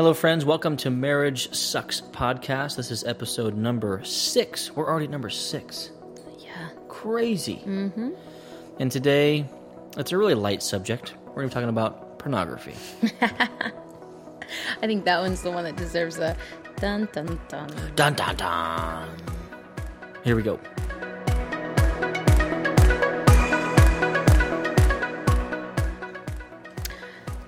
Hello, 0.00 0.14
friends. 0.14 0.46
Welcome 0.46 0.78
to 0.78 0.88
Marriage 0.88 1.54
Sucks 1.54 2.00
podcast. 2.00 2.74
This 2.74 2.90
is 2.90 3.04
episode 3.04 3.54
number 3.54 4.02
six. 4.02 4.74
We're 4.74 4.88
already 4.88 5.08
number 5.08 5.28
six. 5.28 5.90
Yeah. 6.38 6.70
Crazy. 6.88 7.56
Mm-hmm. 7.66 8.12
And 8.78 8.90
today, 8.90 9.44
it's 9.98 10.10
a 10.12 10.16
really 10.16 10.32
light 10.32 10.62
subject. 10.62 11.12
We're 11.26 11.34
going 11.34 11.50
to 11.50 11.50
be 11.50 11.52
talking 11.52 11.68
about 11.68 12.18
pornography. 12.18 12.72
I 13.20 14.86
think 14.86 15.04
that 15.04 15.20
one's 15.20 15.42
the 15.42 15.50
one 15.50 15.64
that 15.64 15.76
deserves 15.76 16.16
a 16.16 16.34
dun 16.76 17.06
dun 17.12 17.38
dun. 17.48 17.70
Dun 17.94 18.14
dun 18.14 18.36
dun. 18.36 19.06
Here 20.24 20.34
we 20.34 20.40
go. 20.40 20.58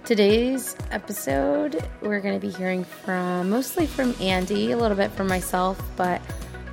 Today's 0.04 0.74
episode, 0.90 1.88
we're 2.00 2.18
going 2.18 2.38
to 2.38 2.44
be 2.44 2.52
hearing 2.52 2.82
from 2.82 3.48
mostly 3.48 3.86
from 3.86 4.16
Andy, 4.20 4.72
a 4.72 4.76
little 4.76 4.96
bit 4.96 5.12
from 5.12 5.28
myself, 5.28 5.80
but 5.96 6.20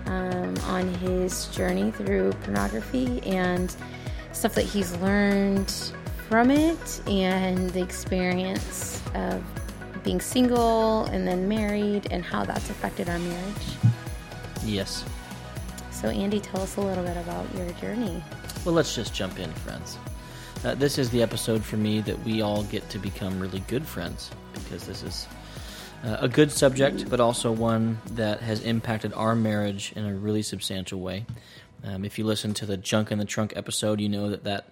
um, 0.08 0.58
on 0.64 0.92
his 0.96 1.46
journey 1.50 1.92
through 1.92 2.32
pornography 2.42 3.22
and 3.22 3.76
stuff 4.32 4.56
that 4.56 4.66
he's 4.66 4.96
learned 4.98 5.72
from 6.28 6.50
it 6.50 7.02
and 7.08 7.70
the 7.70 7.84
experience 7.84 9.00
of 9.14 9.44
being 10.04 10.20
single 10.20 11.06
and 11.06 11.28
then 11.28 11.48
married 11.48 12.08
and 12.10 12.24
how 12.24 12.44
that's 12.44 12.72
affected 12.72 13.10
our 13.10 13.20
marriage. 13.20 13.68
Yes. 14.66 15.06
So, 15.92 16.08
Andy, 16.08 16.40
tell 16.40 16.62
us 16.62 16.78
a 16.78 16.82
little 16.82 17.04
bit 17.04 17.18
about 17.18 17.46
your 17.56 17.70
journey. 17.74 18.24
Well, 18.66 18.74
let's 18.74 18.96
just 18.96 19.14
jump 19.14 19.38
in, 19.38 19.52
friends. 19.54 20.00
Uh, 20.64 20.76
this 20.76 20.98
is 20.98 21.10
the 21.10 21.22
episode 21.22 21.64
for 21.64 21.78
me 21.78 22.02
that 22.02 22.20
we 22.26 22.42
all 22.42 22.64
get 22.64 22.88
to 22.90 23.00
become 23.00 23.40
really 23.40 23.62
good 23.62 23.86
friends 23.88 24.30
because 24.54 24.86
this 24.86 25.04
is 25.04 25.26
uh, 26.04 26.18
a 26.20 26.28
good 26.28 26.52
subject, 26.52 27.10
but 27.10 27.22
also 27.22 27.50
one 27.50 27.98
that 28.12 28.42
has 28.42 28.62
impacted 28.64 29.14
our 29.14 29.36
marriage 29.36 29.94
in 29.96 30.06
a 30.06 30.14
really 30.14 30.42
substantial 30.42 31.00
way. 31.00 31.26
Um, 31.86 32.04
if 32.04 32.20
you 32.20 32.26
listen 32.26 32.54
to 32.56 32.66
the 32.66 32.76
junk 32.76 33.10
in 33.10 33.20
the 33.20 33.26
trunk 33.26 33.54
episode, 33.56 34.02
you 34.02 34.10
know 34.10 34.30
that 34.32 34.44
that 34.44 34.66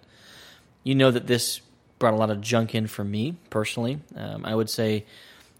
you 0.84 0.94
know 0.94 1.10
that 1.10 1.26
this 1.26 1.62
brought 1.98 2.12
a 2.12 2.18
lot 2.18 2.30
of 2.30 2.42
junk 2.42 2.74
in 2.74 2.86
for 2.86 3.02
me 3.02 3.36
personally. 3.48 3.98
Um, 4.14 4.44
I 4.44 4.54
would 4.54 4.68
say 4.68 5.06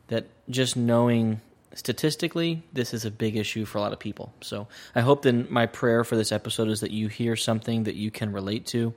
that 0.09 0.27
just 0.51 0.77
knowing 0.77 1.41
statistically, 1.75 2.63
this 2.73 2.93
is 2.93 3.05
a 3.05 3.11
big 3.11 3.37
issue 3.37 3.65
for 3.65 3.79
a 3.79 3.81
lot 3.81 3.93
of 3.93 3.99
people. 3.99 4.33
So 4.43 4.69
I 4.95 5.01
hope 5.01 5.23
that 5.23 5.51
my 5.51 5.67
prayer 5.67 6.05
for 6.05 6.17
this 6.17 6.33
episode 6.33 6.69
is 6.69 6.81
that 6.81 6.91
you 6.91 7.09
hear 7.09 7.37
something 7.37 7.85
that 7.85 7.95
you 7.95 8.11
can 8.11 8.33
relate 8.33 8.67
to, 8.67 8.95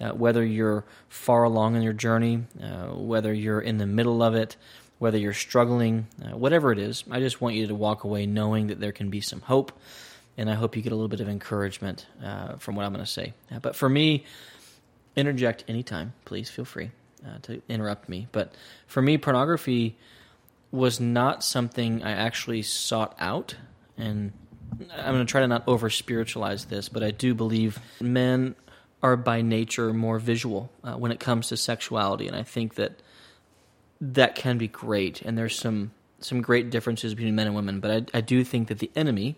uh, 0.00 0.10
whether 0.10 0.44
you're 0.44 0.84
far 1.08 1.44
along 1.44 1.76
in 1.76 1.82
your 1.82 1.92
journey, 1.92 2.44
uh, 2.62 2.88
whether 2.88 3.32
you're 3.32 3.60
in 3.60 3.78
the 3.78 3.86
middle 3.86 4.22
of 4.22 4.34
it, 4.34 4.56
whether 4.98 5.18
you're 5.18 5.34
struggling, 5.34 6.06
uh, 6.24 6.36
whatever 6.36 6.72
it 6.72 6.78
is. 6.78 7.04
I 7.10 7.20
just 7.20 7.40
want 7.40 7.56
you 7.56 7.66
to 7.66 7.74
walk 7.74 8.04
away 8.04 8.26
knowing 8.26 8.68
that 8.68 8.80
there 8.80 8.92
can 8.92 9.10
be 9.10 9.20
some 9.20 9.40
hope, 9.40 9.72
and 10.36 10.48
I 10.50 10.54
hope 10.54 10.76
you 10.76 10.82
get 10.82 10.92
a 10.92 10.96
little 10.96 11.08
bit 11.08 11.20
of 11.20 11.28
encouragement 11.28 12.06
uh, 12.22 12.56
from 12.56 12.74
what 12.74 12.84
I'm 12.84 12.92
going 12.92 13.04
to 13.04 13.10
say. 13.10 13.34
Uh, 13.52 13.58
but 13.58 13.76
for 13.76 13.88
me, 13.88 14.24
interject 15.16 15.64
anytime, 15.68 16.14
please 16.24 16.50
feel 16.50 16.64
free 16.64 16.90
uh, 17.26 17.38
to 17.42 17.62
interrupt 17.68 18.08
me. 18.08 18.28
But 18.32 18.54
for 18.86 19.02
me, 19.02 19.18
pornography 19.18 19.96
was 20.70 20.98
not 20.98 21.44
something 21.44 22.02
I 22.02 22.12
actually 22.12 22.62
sought 22.62 23.14
out, 23.20 23.54
and 23.96 24.32
I'm 24.96 25.14
going 25.14 25.24
to 25.24 25.30
try 25.30 25.40
to 25.40 25.46
not 25.46 25.62
over 25.68 25.88
spiritualize 25.88 26.64
this, 26.64 26.88
but 26.88 27.02
I 27.02 27.10
do 27.10 27.34
believe 27.34 27.78
men 28.00 28.56
are 29.04 29.18
by 29.18 29.42
nature 29.42 29.92
more 29.92 30.18
visual 30.18 30.72
uh, 30.82 30.94
when 30.94 31.12
it 31.12 31.20
comes 31.20 31.48
to 31.48 31.56
sexuality, 31.58 32.26
and 32.26 32.34
I 32.34 32.42
think 32.42 32.76
that 32.76 33.02
that 34.00 34.34
can 34.34 34.56
be 34.56 34.66
great, 34.66 35.20
and 35.20 35.36
there's 35.36 35.56
some 35.56 35.92
some 36.20 36.40
great 36.40 36.70
differences 36.70 37.14
between 37.14 37.34
men 37.34 37.46
and 37.46 37.54
women. 37.54 37.80
But 37.80 37.90
I, 38.14 38.18
I 38.18 38.20
do 38.22 38.42
think 38.42 38.68
that 38.68 38.78
the 38.78 38.90
enemy, 38.96 39.36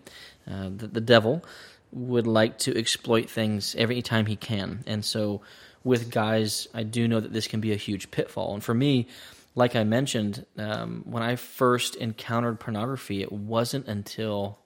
uh, 0.49 0.69
the, 0.73 0.87
the 0.87 1.01
devil, 1.01 1.43
would 1.91 2.25
like 2.25 2.57
to 2.59 2.77
exploit 2.77 3.29
things 3.29 3.75
every 3.77 4.01
time 4.01 4.25
he 4.25 4.37
can, 4.37 4.85
and 4.87 5.03
so 5.03 5.41
with 5.83 6.11
guys, 6.11 6.69
I 6.73 6.83
do 6.83 7.05
know 7.07 7.19
that 7.19 7.33
this 7.33 7.47
can 7.47 7.59
be 7.59 7.73
a 7.73 7.75
huge 7.75 8.09
pitfall. 8.09 8.53
And 8.53 8.63
for 8.63 8.73
me, 8.73 9.07
like 9.53 9.75
I 9.75 9.83
mentioned, 9.83 10.45
um, 10.57 11.03
when 11.05 11.23
I 11.23 11.35
first 11.35 11.95
encountered 11.95 12.59
pornography, 12.59 13.21
it 13.21 13.33
wasn't 13.33 13.87
until 13.87 14.59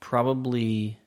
probably 0.00 0.98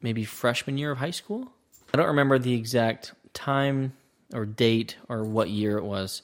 maybe 0.00 0.24
freshman 0.24 0.78
year 0.78 0.90
of 0.90 0.98
high 0.98 1.10
school. 1.10 1.52
I 1.94 1.96
don't 1.96 2.08
remember 2.08 2.40
the 2.40 2.54
exact 2.54 3.12
time 3.34 3.92
or 4.32 4.44
date 4.44 4.96
or 5.08 5.22
what 5.22 5.48
year 5.48 5.78
it 5.78 5.84
was, 5.84 6.22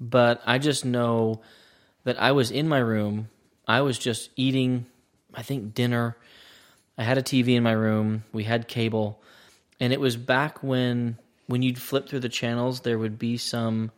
but 0.00 0.42
I 0.44 0.58
just 0.58 0.84
know 0.84 1.40
that 2.02 2.20
I 2.20 2.32
was 2.32 2.50
in 2.50 2.68
my 2.68 2.80
room. 2.80 3.28
I 3.64 3.82
was 3.82 3.96
just 3.96 4.30
eating, 4.34 4.86
I 5.32 5.42
think, 5.42 5.72
dinner. 5.72 6.16
I 6.98 7.04
had 7.04 7.16
a 7.16 7.22
TV 7.22 7.54
in 7.54 7.62
my 7.62 7.70
room. 7.70 8.24
We 8.32 8.42
had 8.42 8.66
cable. 8.66 9.22
And 9.78 9.92
it 9.92 10.00
was 10.00 10.16
back 10.16 10.64
when 10.64 11.16
when 11.46 11.62
you'd 11.62 11.80
flip 11.80 12.08
through 12.08 12.18
the 12.18 12.28
channels, 12.28 12.80
there 12.80 12.98
would 12.98 13.20
be 13.20 13.36
some 13.36 13.92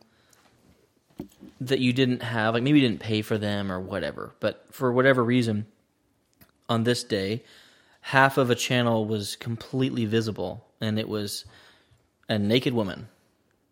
that 1.61 1.79
you 1.79 1.93
didn't 1.93 2.21
have, 2.21 2.53
like 2.53 2.61
maybe 2.61 2.79
you 2.79 2.87
didn't 2.87 3.01
pay 3.01 3.23
for 3.23 3.39
them 3.39 3.71
or 3.71 3.79
whatever. 3.79 4.35
But 4.39 4.67
for 4.69 4.91
whatever 4.91 5.23
reason, 5.23 5.65
on 6.69 6.83
this 6.83 7.03
day, 7.03 7.41
half 8.01 8.37
of 8.37 8.49
a 8.49 8.55
channel 8.55 9.05
was 9.05 9.35
completely 9.35 10.05
visible, 10.05 10.65
and 10.79 10.99
it 10.99 11.07
was 11.07 11.45
a 12.27 12.37
naked 12.37 12.73
woman, 12.73 13.07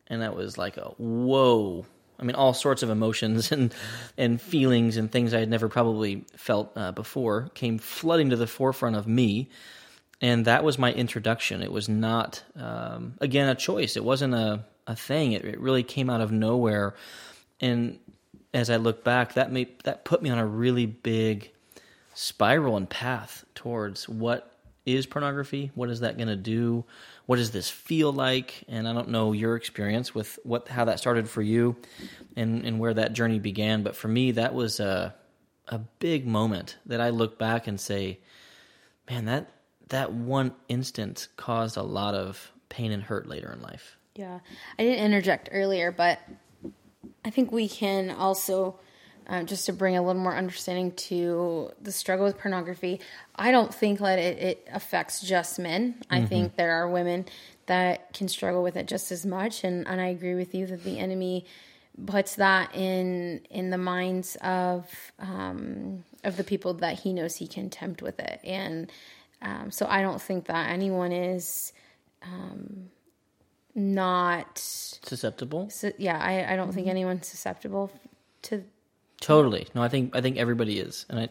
and 0.08 0.22
that 0.22 0.36
was 0.36 0.58
like 0.58 0.78
a 0.78 0.94
whoa. 0.98 1.86
I 2.20 2.24
mean, 2.24 2.36
all 2.36 2.54
sorts 2.54 2.84
of 2.84 2.90
emotions 2.90 3.52
and 3.52 3.74
and 4.18 4.42
feelings 4.42 4.98
and 4.98 5.12
things 5.12 5.34
I 5.34 5.40
had 5.40 5.50
never 5.50 5.70
probably 5.70 6.26
felt 6.36 6.72
uh, 6.76 6.92
before 6.92 7.50
came 7.54 7.78
flooding 7.78 8.30
to 8.32 8.36
the 8.36 8.48
forefront 8.48 8.96
of 8.96 9.08
me, 9.08 9.50
and 10.22 10.46
that 10.46 10.64
was 10.64 10.78
my 10.78 10.94
introduction. 10.94 11.62
It 11.62 11.72
was 11.72 11.90
not, 11.90 12.44
um, 12.56 13.16
again, 13.20 13.50
a 13.50 13.56
choice. 13.56 13.98
It 13.98 14.04
wasn't 14.04 14.34
a 14.34 14.66
a 14.88 14.96
thing. 14.96 15.34
It, 15.34 15.46
it 15.46 15.60
really 15.60 15.84
came 15.84 16.10
out 16.10 16.22
of 16.22 16.32
nowhere 16.32 16.96
and 17.62 18.00
as 18.54 18.70
I 18.70 18.78
look 18.78 19.04
back, 19.04 19.34
that 19.34 19.52
made 19.52 19.80
that 19.84 20.06
put 20.06 20.22
me 20.22 20.30
on 20.30 20.38
a 20.38 20.46
really 20.46 20.86
big 20.86 21.52
spiral 22.20 22.76
and 22.76 22.90
path 22.90 23.46
towards 23.56 24.10
what 24.10 24.52
is 24.86 25.06
pornography. 25.06 25.72
What 25.74 25.90
is 25.90 26.02
that 26.02 26.18
going 26.18 26.28
to 26.28 26.36
do? 26.36 26.84
What 27.28 27.38
does 27.38 27.52
this 27.52 27.70
feel 27.70 28.12
like? 28.12 28.66
And 28.68 28.90
I 28.90 28.94
don't 28.94 29.08
know 29.08 29.32
your 29.32 29.56
experience 29.56 30.14
with 30.14 30.38
what 30.44 30.68
how 30.68 30.84
that 30.86 31.00
started 31.00 31.30
for 31.30 31.42
you, 31.42 31.78
and 32.36 32.66
and 32.66 32.78
where 32.78 32.94
that 32.94 33.14
journey 33.14 33.40
began. 33.40 33.84
But 33.84 33.96
for 33.96 34.10
me, 34.10 34.32
that 34.32 34.54
was 34.54 34.82
a 34.82 35.16
a 35.70 35.78
big 35.78 36.28
moment 36.28 36.78
that 36.88 37.00
I 37.00 37.12
look 37.12 37.40
back 37.40 37.68
and 37.68 37.80
say, 37.80 38.20
man, 39.10 39.26
that 39.26 39.52
that 39.88 40.12
one 40.12 40.52
instant 40.68 41.30
caused 41.38 41.78
a 41.78 41.84
lot 41.84 42.16
of 42.16 42.52
pain 42.68 42.92
and 42.92 43.02
hurt 43.02 43.28
later 43.28 43.52
in 43.54 43.62
life. 43.62 43.98
Yeah, 44.16 44.40
I 44.78 44.84
didn't 44.84 45.06
interject 45.06 45.50
earlier, 45.54 45.92
but 45.92 46.20
I 47.24 47.30
think 47.30 47.52
we 47.54 47.70
can 47.70 48.10
also, 48.12 48.80
um, 49.30 49.46
just 49.46 49.68
to 49.68 49.74
bring 49.74 49.96
a 49.96 50.02
little 50.02 50.22
more 50.22 50.36
understanding 50.36 50.92
to 50.94 51.72
the 51.82 51.92
struggle 51.92 52.26
with 52.26 52.40
pornography, 52.40 53.00
I 53.36 53.52
don't 53.52 53.74
think 53.74 54.00
that 54.00 54.18
it, 54.18 54.40
it 54.40 54.68
affects 54.74 55.22
just 55.22 55.60
men. 55.60 56.02
I 56.10 56.18
mm-hmm. 56.18 56.26
think 56.26 56.56
there 56.56 56.74
are 56.74 56.90
women 56.90 57.26
that 57.68 58.12
can 58.12 58.28
struggle 58.28 58.64
with 58.64 58.76
it 58.76 58.88
just 58.88 59.12
as 59.12 59.26
much. 59.26 59.64
And, 59.64 59.88
and 59.88 60.02
I 60.02 60.08
agree 60.08 60.34
with 60.34 60.56
you 60.56 60.66
that 60.66 60.84
the 60.84 60.98
enemy 60.98 61.46
puts 62.08 62.36
that 62.36 62.74
in 62.76 63.42
in 63.50 63.70
the 63.70 63.78
minds 63.78 64.38
of 64.42 64.88
um, 65.20 66.04
of 66.24 66.38
the 66.38 66.44
people 66.44 66.74
that 66.76 67.00
he 67.00 67.14
knows 67.14 67.36
he 67.36 67.48
can 67.48 67.70
tempt 67.70 68.02
with 68.02 68.20
it. 68.20 68.40
And 68.44 68.92
um, 69.42 69.70
so 69.70 69.86
I 69.88 70.02
don't 70.02 70.22
think 70.22 70.46
that 70.46 70.70
anyone 70.70 71.12
is 71.12 71.72
um, 72.24 72.90
not 73.76 74.58
susceptible. 74.58 75.70
So, 75.70 75.92
yeah, 75.98 76.18
I, 76.18 76.54
I 76.54 76.56
don't 76.56 76.70
mm-hmm. 76.70 76.76
think 76.76 76.88
anyone's 76.88 77.28
susceptible 77.28 77.92
to. 78.44 78.64
Totally. 79.20 79.68
No, 79.76 79.84
I 79.84 79.90
think 79.90 80.16
I 80.16 80.22
think 80.22 80.38
everybody 80.38 80.80
is, 80.80 81.06
and 81.10 81.20
I, 81.20 81.30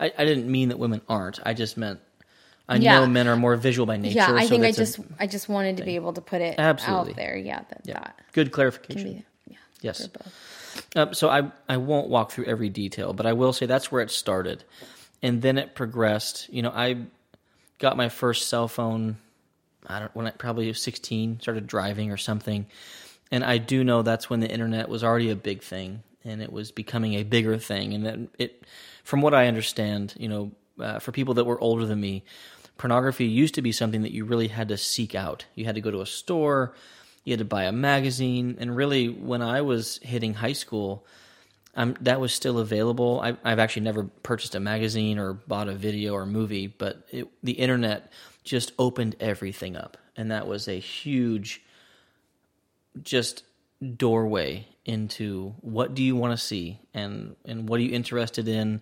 I, 0.00 0.12
I 0.18 0.24
didn't 0.24 0.50
mean 0.50 0.70
that 0.70 0.78
women 0.78 1.00
aren't. 1.08 1.38
I 1.44 1.54
just 1.54 1.76
meant 1.76 2.00
I 2.68 2.76
yeah. 2.76 3.00
know 3.00 3.06
men 3.06 3.28
are 3.28 3.36
more 3.36 3.56
visual 3.56 3.86
by 3.86 3.96
nature. 3.96 4.16
Yeah, 4.16 4.32
I 4.32 4.42
so 4.42 4.48
think 4.48 4.64
I 4.64 4.72
just 4.72 4.98
I 5.18 5.26
just 5.26 5.48
wanted 5.48 5.76
to 5.78 5.84
be 5.84 5.94
able 5.94 6.12
to 6.12 6.20
put 6.20 6.40
it 6.42 6.58
Absolutely. 6.58 7.12
out 7.12 7.16
there. 7.16 7.36
Yeah, 7.36 7.60
that, 7.68 7.80
yeah. 7.84 7.94
That 7.94 8.20
Good 8.32 8.52
clarification. 8.52 9.12
Be, 9.12 9.24
yeah. 9.46 9.56
Yes. 9.80 10.08
Uh, 10.94 11.12
so 11.12 11.28
I 11.28 11.50
I 11.68 11.76
won't 11.78 12.08
walk 12.08 12.32
through 12.32 12.44
every 12.44 12.68
detail, 12.68 13.12
but 13.12 13.24
I 13.24 13.32
will 13.32 13.52
say 13.52 13.66
that's 13.66 13.90
where 13.90 14.02
it 14.02 14.10
started, 14.10 14.64
and 15.22 15.40
then 15.40 15.58
it 15.58 15.74
progressed. 15.74 16.52
You 16.52 16.62
know, 16.62 16.72
I 16.74 16.96
got 17.78 17.96
my 17.96 18.08
first 18.08 18.48
cell 18.48 18.68
phone 18.68 19.16
I 19.86 20.00
don't 20.00 20.14
when 20.14 20.26
I 20.26 20.30
probably 20.30 20.68
was 20.68 20.82
16, 20.82 21.40
started 21.40 21.66
driving 21.66 22.10
or 22.10 22.16
something. 22.16 22.66
And 23.30 23.44
I 23.44 23.58
do 23.58 23.84
know 23.84 24.02
that's 24.02 24.30
when 24.30 24.40
the 24.40 24.48
internet 24.48 24.88
was 24.88 25.04
already 25.04 25.30
a 25.30 25.36
big 25.36 25.62
thing 25.62 26.02
and 26.24 26.42
it 26.42 26.52
was 26.52 26.70
becoming 26.72 27.14
a 27.14 27.22
bigger 27.22 27.58
thing. 27.58 27.94
And 27.94 28.06
that 28.06 28.18
it, 28.38 28.64
from 29.04 29.20
what 29.20 29.34
I 29.34 29.46
understand, 29.46 30.14
you 30.18 30.28
know, 30.28 30.52
uh, 30.78 30.98
for 30.98 31.12
people 31.12 31.34
that 31.34 31.44
were 31.44 31.60
older 31.60 31.86
than 31.86 32.00
me, 32.00 32.24
pornography 32.76 33.24
used 33.24 33.54
to 33.54 33.62
be 33.62 33.72
something 33.72 34.02
that 34.02 34.12
you 34.12 34.24
really 34.24 34.48
had 34.48 34.68
to 34.68 34.76
seek 34.76 35.14
out. 35.14 35.44
You 35.54 35.64
had 35.64 35.74
to 35.74 35.80
go 35.80 35.90
to 35.90 36.00
a 36.00 36.06
store, 36.06 36.74
you 37.24 37.32
had 37.32 37.40
to 37.40 37.44
buy 37.44 37.64
a 37.64 37.72
magazine. 37.72 38.56
And 38.60 38.76
really, 38.76 39.08
when 39.08 39.42
I 39.42 39.62
was 39.62 39.98
hitting 40.02 40.34
high 40.34 40.52
school, 40.52 41.04
I'm, 41.74 41.96
that 42.00 42.20
was 42.20 42.32
still 42.32 42.58
available. 42.58 43.20
I, 43.20 43.36
I've 43.44 43.58
actually 43.58 43.82
never 43.82 44.04
purchased 44.22 44.54
a 44.54 44.60
magazine 44.60 45.18
or 45.18 45.32
bought 45.32 45.68
a 45.68 45.74
video 45.74 46.14
or 46.14 46.26
movie, 46.26 46.66
but 46.66 47.06
it, 47.10 47.28
the 47.42 47.52
internet 47.52 48.10
just 48.42 48.72
opened 48.78 49.14
everything 49.20 49.76
up, 49.76 49.96
and 50.16 50.30
that 50.30 50.46
was 50.46 50.68
a 50.68 50.78
huge, 50.78 51.62
just 53.02 53.44
doorway 53.96 54.66
into 54.84 55.54
what 55.60 55.94
do 55.94 56.02
you 56.02 56.16
want 56.16 56.32
to 56.32 56.44
see 56.44 56.80
and 56.94 57.36
and 57.44 57.68
what 57.68 57.78
are 57.78 57.82
you 57.82 57.92
interested 57.92 58.48
in? 58.48 58.80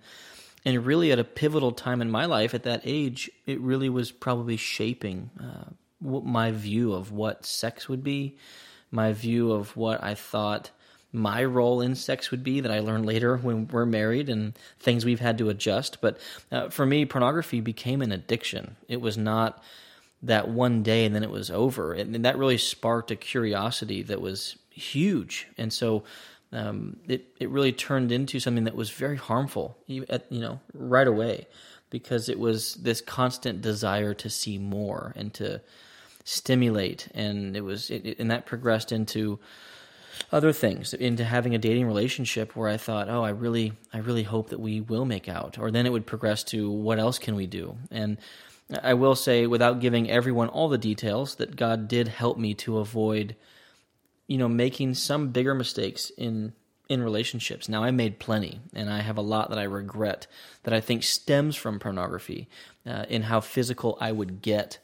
And 0.65 0.85
really 0.85 1.13
at 1.13 1.19
a 1.19 1.25
pivotal 1.25 1.73
time 1.73 2.03
in 2.03 2.11
my 2.11 2.25
life 2.25 2.55
at 2.55 2.65
that 2.65 2.83
age 2.85 3.31
it 3.47 3.61
really 3.61 3.89
was 3.89 4.11
probably 4.11 4.57
shaping 4.57 5.31
uh, 5.41 5.71
my 6.01 6.51
view 6.51 6.93
of 6.93 7.13
what 7.13 7.47
sex 7.47 7.89
would 7.89 8.03
be 8.03 8.37
my 8.91 9.13
view 9.13 9.51
of 9.51 9.77
what 9.77 10.03
i 10.05 10.15
thought 10.15 10.71
my 11.13 11.43
role 11.43 11.81
in 11.81 11.95
sex 11.95 12.31
would 12.31 12.45
be 12.45 12.61
that 12.61 12.71
i 12.71 12.81
learned 12.81 13.07
later 13.07 13.37
when 13.39 13.67
we're 13.69 13.87
married 13.87 14.29
and 14.29 14.59
things 14.79 15.05
we've 15.05 15.21
had 15.21 15.39
to 15.39 15.49
adjust. 15.49 16.01
But 16.01 16.19
uh, 16.53 16.69
for 16.69 16.85
me 16.85 17.07
pornography 17.07 17.61
became 17.61 18.03
an 18.03 18.13
addiction. 18.13 18.77
It 18.89 19.01
was 19.01 19.17
not 19.17 19.63
that 20.23 20.49
one 20.49 20.83
day 20.83 21.05
and 21.05 21.15
then 21.15 21.23
it 21.23 21.31
was 21.31 21.51
over. 21.51 21.93
And 21.93 22.25
that 22.25 22.39
really 22.39 22.59
sparked 22.59 23.11
a 23.11 23.17
curiosity 23.17 24.03
that 24.03 24.21
was 24.21 24.57
huge, 24.77 25.49
and 25.59 25.73
so 25.73 26.05
um, 26.53 26.99
it 27.09 27.27
it 27.41 27.51
really 27.51 27.73
turned 27.73 28.13
into 28.13 28.39
something 28.39 28.65
that 28.65 28.77
was 28.77 28.91
very 28.91 29.17
harmful, 29.17 29.77
you 29.87 30.07
know, 30.31 30.61
right 30.73 31.09
away, 31.09 31.47
because 31.91 32.29
it 32.29 32.39
was 32.39 32.75
this 32.75 33.01
constant 33.01 33.63
desire 33.63 34.15
to 34.15 34.31
see 34.31 34.59
more 34.59 35.13
and 35.17 35.35
to 35.35 35.61
stimulate, 36.25 37.09
and 37.15 37.57
it 37.57 37.63
was 37.63 37.91
it, 37.91 38.19
and 38.19 38.31
that 38.31 38.47
progressed 38.47 38.93
into 38.93 39.39
other 40.33 40.53
things 40.53 40.95
into 40.95 41.25
having 41.25 41.55
a 41.55 41.59
dating 41.59 41.87
relationship 41.87 42.57
where 42.57 42.69
I 42.69 42.79
thought, 42.79 43.09
oh, 43.09 43.23
I 43.23 43.31
really, 43.31 43.75
I 43.93 43.99
really 43.99 44.23
hope 44.23 44.49
that 44.51 44.61
we 44.61 44.81
will 44.81 45.05
make 45.05 45.29
out. 45.29 45.59
Or 45.59 45.71
then 45.71 45.87
it 45.87 45.93
would 45.93 46.07
progress 46.07 46.43
to 46.45 46.71
what 46.71 46.99
else 46.99 47.19
can 47.19 47.35
we 47.37 47.47
do? 47.47 47.77
And 47.91 48.17
I 48.83 48.95
will 48.95 49.15
say, 49.15 49.47
without 49.47 49.81
giving 49.81 50.11
everyone 50.11 50.49
all 50.49 50.69
the 50.69 50.79
details, 50.79 51.35
that 51.37 51.55
God 51.55 51.87
did 51.87 52.09
help 52.09 52.39
me 52.39 52.55
to 52.55 52.79
avoid 52.79 53.37
you 54.27 54.39
know, 54.39 54.49
making 54.49 54.95
some 54.95 55.29
bigger 55.29 55.55
mistakes 55.55 56.11
in 56.11 56.53
in 56.89 57.03
relationships. 57.03 57.69
Now 57.69 57.83
I 57.83 57.91
made 57.91 58.19
plenty, 58.19 58.61
and 58.73 58.89
I 58.89 59.01
have 59.01 59.19
a 59.19 59.23
lot 59.23 59.51
that 59.51 59.59
I 59.59 59.65
regret 59.65 60.27
that 60.63 60.73
I 60.73 60.81
think 60.81 61.03
stems 61.03 61.57
from 61.57 61.81
pornography 61.81 62.49
uh, 62.87 63.07
in 63.09 63.23
how 63.23 63.41
physical 63.41 63.99
I 64.01 64.13
would 64.13 64.41
get 64.41 64.79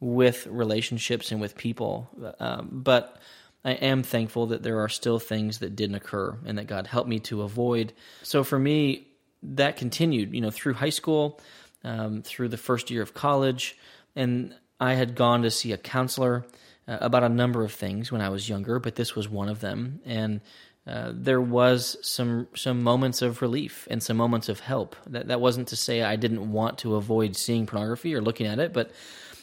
with 0.00 0.46
relationships 0.46 1.32
and 1.32 1.40
with 1.40 1.56
people. 1.56 2.08
Um, 2.38 2.68
but 2.70 3.16
I 3.64 3.72
am 3.72 4.02
thankful 4.02 4.46
that 4.46 4.62
there 4.62 4.80
are 4.80 4.88
still 4.88 5.18
things 5.18 5.58
that 5.58 5.74
didn't 5.74 5.96
occur 5.96 6.38
and 6.46 6.58
that 6.58 6.68
God 6.68 6.86
helped 6.86 7.08
me 7.08 7.18
to 7.20 7.42
avoid. 7.42 7.92
So 8.22 8.44
for 8.44 8.58
me, 8.58 9.08
that 9.42 9.76
continued, 9.76 10.32
you 10.32 10.40
know, 10.40 10.50
through 10.50 10.74
high 10.74 10.90
school, 10.90 11.40
um, 11.84 12.22
through 12.22 12.48
the 12.48 12.56
first 12.56 12.90
year 12.90 13.02
of 13.02 13.14
college, 13.14 13.76
and 14.14 14.54
I 14.80 14.94
had 14.94 15.16
gone 15.16 15.42
to 15.42 15.50
see 15.50 15.72
a 15.72 15.76
counselor 15.76 16.46
uh, 16.88 16.98
about 17.00 17.22
a 17.22 17.28
number 17.28 17.62
of 17.62 17.72
things 17.72 18.10
when 18.10 18.22
I 18.22 18.30
was 18.30 18.48
younger, 18.48 18.78
but 18.78 18.94
this 18.94 19.14
was 19.14 19.28
one 19.28 19.48
of 19.48 19.60
them. 19.60 20.00
And 20.06 20.40
uh, 20.86 21.12
there 21.14 21.40
was 21.40 21.98
some 22.00 22.48
some 22.54 22.82
moments 22.82 23.20
of 23.20 23.42
relief 23.42 23.86
and 23.90 24.02
some 24.02 24.16
moments 24.16 24.48
of 24.48 24.60
help. 24.60 24.96
That 25.06 25.28
that 25.28 25.40
wasn't 25.40 25.68
to 25.68 25.76
say 25.76 26.02
I 26.02 26.16
didn't 26.16 26.50
want 26.50 26.78
to 26.78 26.94
avoid 26.94 27.36
seeing 27.36 27.66
pornography 27.66 28.14
or 28.14 28.22
looking 28.22 28.46
at 28.46 28.58
it, 28.58 28.72
but 28.72 28.90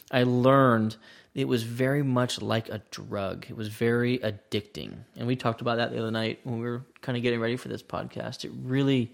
I 0.10 0.24
learned 0.24 0.96
it 1.36 1.48
was 1.48 1.62
very 1.62 2.02
much 2.02 2.42
like 2.42 2.70
a 2.70 2.82
drug. 2.90 3.46
It 3.48 3.56
was 3.56 3.68
very 3.68 4.18
addicting, 4.18 4.96
and 5.16 5.28
we 5.28 5.36
talked 5.36 5.62
about 5.62 5.78
that 5.78 5.92
the 5.92 6.00
other 6.00 6.10
night 6.10 6.40
when 6.46 6.60
we 6.60 6.66
were 6.66 6.84
kind 7.02 7.16
of 7.16 7.22
getting 7.22 7.40
ready 7.40 7.58
for 7.58 7.68
this 7.68 7.84
podcast. 7.84 8.44
It 8.44 8.52
really 8.64 9.14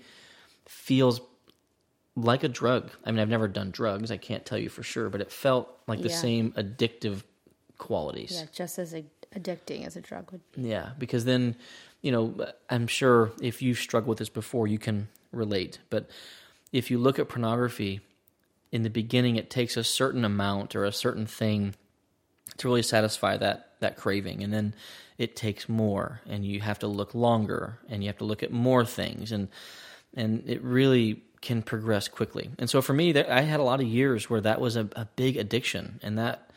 feels 0.67 1.19
like 2.15 2.45
a 2.45 2.49
drug. 2.49 2.91
I 3.03 3.11
mean, 3.11 3.19
I've 3.19 3.29
never 3.29 3.49
done 3.49 3.71
drugs. 3.71 4.09
I 4.09 4.17
can't 4.17 4.45
tell 4.45 4.57
you 4.57 4.69
for 4.69 4.83
sure, 4.83 5.09
but 5.09 5.19
it 5.19 5.31
felt 5.31 5.69
like 5.85 5.99
yeah. 5.99 6.03
the 6.03 6.09
same 6.09 6.51
addictive 6.53 7.23
qualities. 7.81 8.31
Yeah, 8.33 8.45
just 8.53 8.79
as 8.79 8.95
addicting 9.35 9.85
as 9.85 9.97
a 9.97 10.01
drug 10.01 10.31
would 10.31 10.41
be. 10.53 10.69
Yeah, 10.69 10.91
because 10.97 11.25
then, 11.25 11.55
you 12.01 12.11
know, 12.13 12.47
I'm 12.69 12.87
sure 12.87 13.31
if 13.41 13.61
you've 13.61 13.79
struggled 13.79 14.09
with 14.09 14.19
this 14.19 14.29
before, 14.29 14.67
you 14.67 14.79
can 14.79 15.09
relate. 15.33 15.79
But 15.89 16.09
if 16.71 16.89
you 16.89 16.97
look 16.97 17.19
at 17.19 17.27
pornography, 17.27 17.99
in 18.71 18.83
the 18.83 18.89
beginning, 18.89 19.35
it 19.35 19.49
takes 19.49 19.75
a 19.75 19.83
certain 19.83 20.23
amount 20.23 20.75
or 20.75 20.85
a 20.85 20.93
certain 20.93 21.25
thing 21.25 21.75
to 22.57 22.67
really 22.67 22.83
satisfy 22.83 23.35
that 23.37 23.67
that 23.79 23.97
craving, 23.97 24.43
and 24.43 24.53
then 24.53 24.75
it 25.17 25.35
takes 25.35 25.67
more, 25.67 26.21
and 26.27 26.45
you 26.45 26.61
have 26.61 26.79
to 26.79 26.87
look 26.87 27.15
longer, 27.15 27.79
and 27.89 28.03
you 28.03 28.07
have 28.07 28.17
to 28.19 28.25
look 28.25 28.43
at 28.43 28.51
more 28.51 28.85
things, 28.85 29.31
and 29.31 29.49
and 30.13 30.43
it 30.47 30.61
really 30.61 31.23
can 31.41 31.63
progress 31.63 32.07
quickly. 32.07 32.51
And 32.59 32.69
so 32.69 32.81
for 32.81 32.93
me, 32.93 33.17
I 33.17 33.41
had 33.41 33.59
a 33.59 33.63
lot 33.63 33.81
of 33.81 33.87
years 33.87 34.29
where 34.29 34.41
that 34.41 34.61
was 34.61 34.75
a, 34.75 34.87
a 34.95 35.07
big 35.15 35.37
addiction, 35.37 35.99
and 36.03 36.17
that 36.17 36.50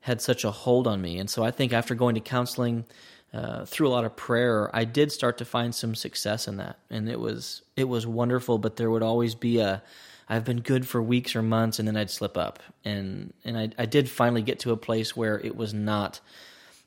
had 0.00 0.20
such 0.20 0.44
a 0.44 0.50
hold 0.50 0.86
on 0.86 1.00
me. 1.00 1.18
And 1.18 1.28
so 1.28 1.42
I 1.44 1.50
think 1.50 1.72
after 1.72 1.94
going 1.94 2.14
to 2.14 2.20
counseling, 2.20 2.84
uh, 3.32 3.64
through 3.66 3.88
a 3.88 3.90
lot 3.90 4.04
of 4.04 4.16
prayer, 4.16 4.70
I 4.74 4.84
did 4.84 5.12
start 5.12 5.38
to 5.38 5.44
find 5.44 5.74
some 5.74 5.94
success 5.94 6.48
in 6.48 6.56
that, 6.56 6.78
and 6.88 7.08
it 7.08 7.20
was 7.20 7.62
it 7.76 7.84
was 7.84 8.06
wonderful. 8.06 8.58
But 8.58 8.76
there 8.76 8.90
would 8.90 9.02
always 9.02 9.34
be 9.34 9.58
a 9.58 9.82
I've 10.28 10.44
been 10.44 10.60
good 10.60 10.86
for 10.86 11.02
weeks 11.02 11.36
or 11.36 11.42
months, 11.42 11.78
and 11.78 11.86
then 11.86 11.96
I'd 11.96 12.10
slip 12.10 12.38
up, 12.38 12.62
and 12.84 13.34
and 13.44 13.58
I, 13.58 13.70
I 13.78 13.84
did 13.84 14.08
finally 14.08 14.42
get 14.42 14.60
to 14.60 14.72
a 14.72 14.76
place 14.76 15.14
where 15.14 15.38
it 15.38 15.56
was 15.56 15.74
not 15.74 16.20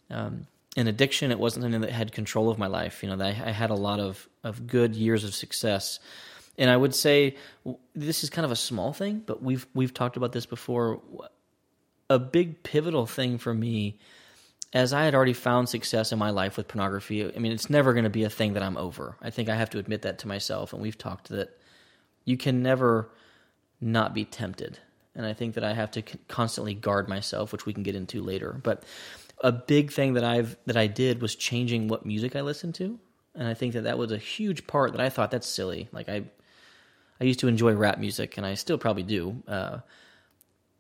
um, 0.09 0.47
an 0.75 0.87
addiction. 0.87 1.29
It 1.31 1.39
wasn't 1.39 1.63
something 1.63 1.81
that 1.81 1.91
had 1.91 2.11
control 2.11 2.49
of 2.49 2.57
my 2.57 2.67
life. 2.67 3.03
You 3.03 3.15
know, 3.15 3.23
I, 3.23 3.29
I 3.29 3.51
had 3.51 3.69
a 3.69 3.75
lot 3.75 3.99
of 3.99 4.27
of 4.43 4.65
good 4.65 4.95
years 4.95 5.23
of 5.23 5.35
success. 5.35 5.99
And 6.57 6.69
I 6.69 6.75
would 6.75 6.93
say 6.93 7.37
this 7.95 8.23
is 8.23 8.29
kind 8.29 8.45
of 8.45 8.51
a 8.51 8.55
small 8.57 8.93
thing, 8.93 9.21
but 9.25 9.41
we've 9.43 9.65
we've 9.73 9.93
talked 9.93 10.17
about 10.17 10.31
this 10.31 10.45
before 10.45 11.01
a 12.11 12.19
big 12.19 12.61
pivotal 12.63 13.05
thing 13.05 13.37
for 13.37 13.53
me 13.53 13.97
as 14.73 14.91
I 14.93 15.05
had 15.05 15.15
already 15.15 15.33
found 15.33 15.69
success 15.69 16.11
in 16.11 16.19
my 16.19 16.29
life 16.29 16.57
with 16.57 16.67
pornography. 16.67 17.25
I 17.33 17.39
mean, 17.39 17.53
it's 17.53 17.69
never 17.69 17.93
going 17.93 18.03
to 18.03 18.09
be 18.09 18.23
a 18.23 18.29
thing 18.29 18.53
that 18.53 18.63
I'm 18.63 18.77
over. 18.77 19.15
I 19.21 19.29
think 19.29 19.47
I 19.47 19.55
have 19.55 19.69
to 19.71 19.79
admit 19.79 20.01
that 20.01 20.19
to 20.19 20.27
myself, 20.27 20.73
and 20.73 20.81
we've 20.81 20.97
talked 20.97 21.29
that 21.29 21.57
you 22.25 22.37
can 22.37 22.61
never 22.61 23.09
not 23.79 24.13
be 24.13 24.25
tempted. 24.25 24.79
And 25.15 25.25
I 25.25 25.33
think 25.33 25.55
that 25.55 25.63
I 25.63 25.73
have 25.73 25.91
to 25.91 26.01
constantly 26.27 26.73
guard 26.73 27.07
myself, 27.07 27.51
which 27.51 27.65
we 27.65 27.73
can 27.73 27.83
get 27.83 27.95
into 27.95 28.21
later. 28.21 28.59
But 28.61 28.83
a 29.39 29.51
big 29.51 29.91
thing 29.91 30.13
that 30.13 30.23
I've 30.23 30.57
that 30.65 30.77
I 30.77 30.87
did 30.87 31.21
was 31.21 31.35
changing 31.35 31.87
what 31.87 32.05
music 32.05 32.35
I 32.35 32.41
listened 32.41 32.75
to, 32.75 32.99
and 33.35 33.47
I 33.47 33.53
think 33.53 33.73
that 33.73 33.83
that 33.83 33.97
was 33.97 34.11
a 34.11 34.17
huge 34.17 34.67
part 34.67 34.91
that 34.91 35.01
I 35.01 35.09
thought 35.09 35.31
that's 35.31 35.47
silly. 35.47 35.89
Like 35.91 36.09
I, 36.09 36.23
I 37.19 37.23
used 37.23 37.39
to 37.39 37.47
enjoy 37.47 37.73
rap 37.73 37.99
music, 37.99 38.37
and 38.37 38.45
I 38.45 38.53
still 38.53 38.77
probably 38.77 39.03
do. 39.03 39.43
Uh, 39.47 39.79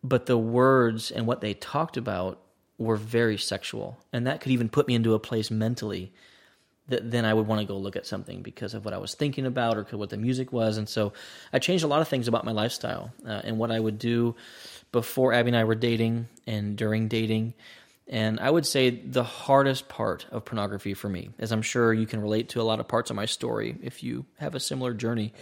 but 0.03 0.25
the 0.25 0.37
words 0.37 1.11
and 1.11 1.27
what 1.27 1.41
they 1.41 1.53
talked 1.53 1.97
about 1.97 2.41
were 2.77 2.95
very 2.95 3.37
sexual. 3.37 3.99
And 4.11 4.27
that 4.27 4.41
could 4.41 4.51
even 4.51 4.69
put 4.69 4.87
me 4.87 4.95
into 4.95 5.13
a 5.13 5.19
place 5.19 5.51
mentally 5.51 6.11
that 6.87 7.09
then 7.09 7.25
I 7.25 7.33
would 7.33 7.47
want 7.47 7.61
to 7.61 7.67
go 7.67 7.77
look 7.77 7.95
at 7.95 8.05
something 8.05 8.41
because 8.41 8.73
of 8.73 8.83
what 8.83 8.93
I 8.93 8.97
was 8.97 9.13
thinking 9.13 9.45
about 9.45 9.77
or 9.77 9.83
what 9.97 10.09
the 10.09 10.17
music 10.17 10.51
was. 10.51 10.77
And 10.77 10.89
so 10.89 11.13
I 11.53 11.59
changed 11.59 11.83
a 11.83 11.87
lot 11.87 12.01
of 12.01 12.07
things 12.07 12.27
about 12.27 12.43
my 12.43 12.51
lifestyle 12.51 13.13
uh, 13.25 13.41
and 13.43 13.57
what 13.57 13.71
I 13.71 13.79
would 13.79 13.99
do 13.99 14.35
before 14.91 15.31
Abby 15.31 15.49
and 15.49 15.57
I 15.57 15.63
were 15.63 15.75
dating 15.75 16.27
and 16.47 16.75
during 16.75 17.07
dating. 17.07 17.53
And 18.07 18.39
I 18.39 18.49
would 18.49 18.65
say 18.65 18.89
the 18.89 19.23
hardest 19.23 19.87
part 19.87 20.25
of 20.31 20.43
pornography 20.43 20.93
for 20.93 21.07
me, 21.07 21.29
as 21.39 21.51
I'm 21.51 21.61
sure 21.61 21.93
you 21.93 22.07
can 22.07 22.19
relate 22.19 22.49
to 22.49 22.61
a 22.61 22.63
lot 22.63 22.79
of 22.79 22.87
parts 22.87 23.09
of 23.09 23.15
my 23.15 23.25
story 23.25 23.77
if 23.81 24.03
you 24.03 24.25
have 24.39 24.53
a 24.53 24.59
similar 24.59 24.93
journey, 24.93 25.33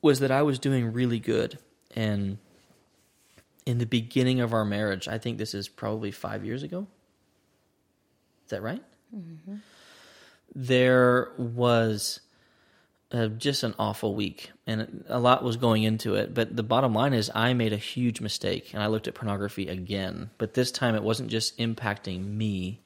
was 0.00 0.20
that 0.20 0.30
I 0.30 0.42
was 0.42 0.58
doing 0.58 0.92
really 0.92 1.18
good 1.18 1.58
and 1.96 2.38
in 3.66 3.78
the 3.78 3.86
beginning 3.86 4.40
of 4.40 4.52
our 4.52 4.64
marriage. 4.64 5.08
I 5.08 5.18
think 5.18 5.38
this 5.38 5.54
is 5.54 5.68
probably 5.68 6.10
five 6.10 6.44
years 6.44 6.62
ago. 6.62 6.86
Is 8.44 8.50
that 8.50 8.62
right? 8.62 8.82
Mm-hmm. 9.14 9.56
There 10.54 11.32
was 11.38 12.20
uh, 13.10 13.28
just 13.28 13.62
an 13.62 13.74
awful 13.78 14.14
week, 14.14 14.50
and 14.66 15.04
a 15.08 15.18
lot 15.18 15.42
was 15.42 15.56
going 15.56 15.82
into 15.82 16.14
it. 16.14 16.34
But 16.34 16.56
the 16.56 16.62
bottom 16.62 16.94
line 16.94 17.14
is, 17.14 17.30
I 17.34 17.54
made 17.54 17.72
a 17.72 17.78
huge 17.78 18.20
mistake, 18.20 18.74
and 18.74 18.82
I 18.82 18.86
looked 18.86 19.08
at 19.08 19.14
pornography 19.14 19.68
again. 19.68 20.30
But 20.36 20.54
this 20.54 20.70
time, 20.70 20.94
it 20.94 21.02
wasn't 21.02 21.30
just 21.30 21.56
impacting 21.58 22.24
me; 22.24 22.80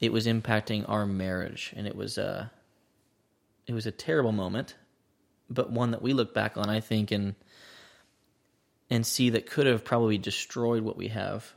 it 0.00 0.12
was 0.12 0.26
impacting 0.26 0.88
our 0.88 1.06
marriage, 1.06 1.72
and 1.76 1.86
it 1.86 1.96
was 1.96 2.18
a 2.18 2.50
it 3.66 3.74
was 3.74 3.86
a 3.86 3.92
terrible 3.92 4.32
moment, 4.32 4.74
but 5.50 5.70
one 5.70 5.90
that 5.92 6.02
we 6.02 6.12
look 6.12 6.34
back 6.34 6.56
on, 6.56 6.68
I 6.68 6.80
think, 6.80 7.10
and 7.10 7.34
and 8.92 9.06
see 9.06 9.30
that 9.30 9.46
could 9.46 9.66
have 9.66 9.82
probably 9.82 10.18
destroyed 10.18 10.82
what 10.82 10.98
we 10.98 11.08
have. 11.08 11.50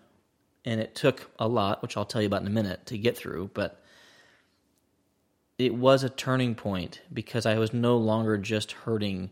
And 0.63 0.79
it 0.79 0.95
took 0.95 1.29
a 1.37 1.49
lot, 1.49 1.81
which 1.81 1.97
I'll 1.97 2.05
tell 2.05 2.21
you 2.21 2.27
about 2.27 2.43
in 2.43 2.47
a 2.47 2.51
minute, 2.51 2.85
to 2.85 2.97
get 2.97 3.17
through, 3.17 3.51
but 3.53 3.83
it 5.57 5.75
was 5.75 6.03
a 6.03 6.09
turning 6.09 6.55
point 6.55 7.01
because 7.11 7.45
I 7.45 7.59
was 7.59 7.73
no 7.73 7.97
longer 7.97 8.37
just 8.37 8.71
hurting 8.71 9.31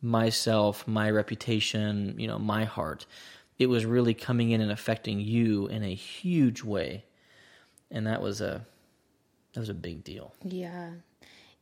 myself, 0.00 0.86
my 0.86 1.10
reputation, 1.10 2.14
you 2.16 2.28
know, 2.28 2.38
my 2.38 2.64
heart. 2.64 3.06
It 3.58 3.66
was 3.66 3.84
really 3.84 4.14
coming 4.14 4.52
in 4.52 4.60
and 4.60 4.70
affecting 4.70 5.18
you 5.18 5.66
in 5.66 5.82
a 5.82 5.94
huge 5.94 6.62
way. 6.62 7.04
And 7.90 8.06
that 8.06 8.22
was 8.22 8.40
a 8.40 8.64
that 9.52 9.60
was 9.60 9.68
a 9.68 9.74
big 9.74 10.04
deal. 10.04 10.32
Yeah. 10.44 10.90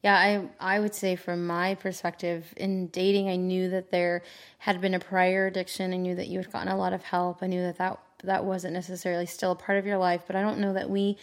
Yeah, 0.03 0.17
I 0.17 0.77
I 0.77 0.81
would 0.81 0.95
say 0.95 1.17
from 1.17 1.47
my 1.47 1.75
perspective 1.75 2.53
in 2.57 2.87
dating, 2.89 3.29
I 3.29 3.37
knew 3.37 3.69
that 3.71 3.91
there 3.91 4.23
had 4.59 4.81
been 4.81 4.95
a 4.95 5.01
prior 5.01 5.47
addiction. 5.47 5.93
I 5.93 5.97
knew 5.97 6.15
that 6.15 6.29
you 6.29 6.39
had 6.39 6.51
gotten 6.51 6.69
a 6.69 6.77
lot 6.77 6.93
of 6.93 7.03
help. 7.03 7.43
I 7.43 7.47
knew 7.47 7.63
that 7.63 7.79
that 7.79 8.01
that 8.25 8.45
wasn't 8.45 8.75
necessarily 8.75 9.27
still 9.27 9.53
a 9.53 9.57
part 9.57 9.79
of 9.79 9.87
your 9.87 9.99
life, 9.99 10.23
but 10.27 10.37
I 10.37 10.43
don't 10.43 10.59
know 10.59 10.73
that 10.73 10.89
we 10.89 11.19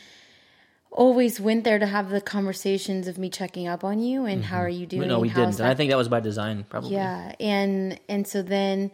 always 0.91 1.39
went 1.39 1.63
there 1.63 1.79
to 1.79 1.85
have 1.85 2.09
the 2.09 2.21
conversations 2.21 3.07
of 3.07 3.17
me 3.17 3.29
checking 3.29 3.67
up 3.67 3.83
on 3.83 3.99
you 3.99 4.25
and 4.25 4.43
how 4.43 4.57
mm-hmm. 4.57 4.65
are 4.65 4.69
you 4.69 4.85
doing? 4.85 5.07
No, 5.07 5.19
we 5.19 5.29
didn't. 5.29 5.59
I 5.59 5.73
think 5.73 5.91
that 5.91 5.97
was 5.97 6.07
by 6.07 6.19
design, 6.19 6.65
probably. 6.69 6.93
yeah, 6.93 7.33
and 7.39 7.99
and 8.07 8.27
so 8.27 8.41
then 8.41 8.91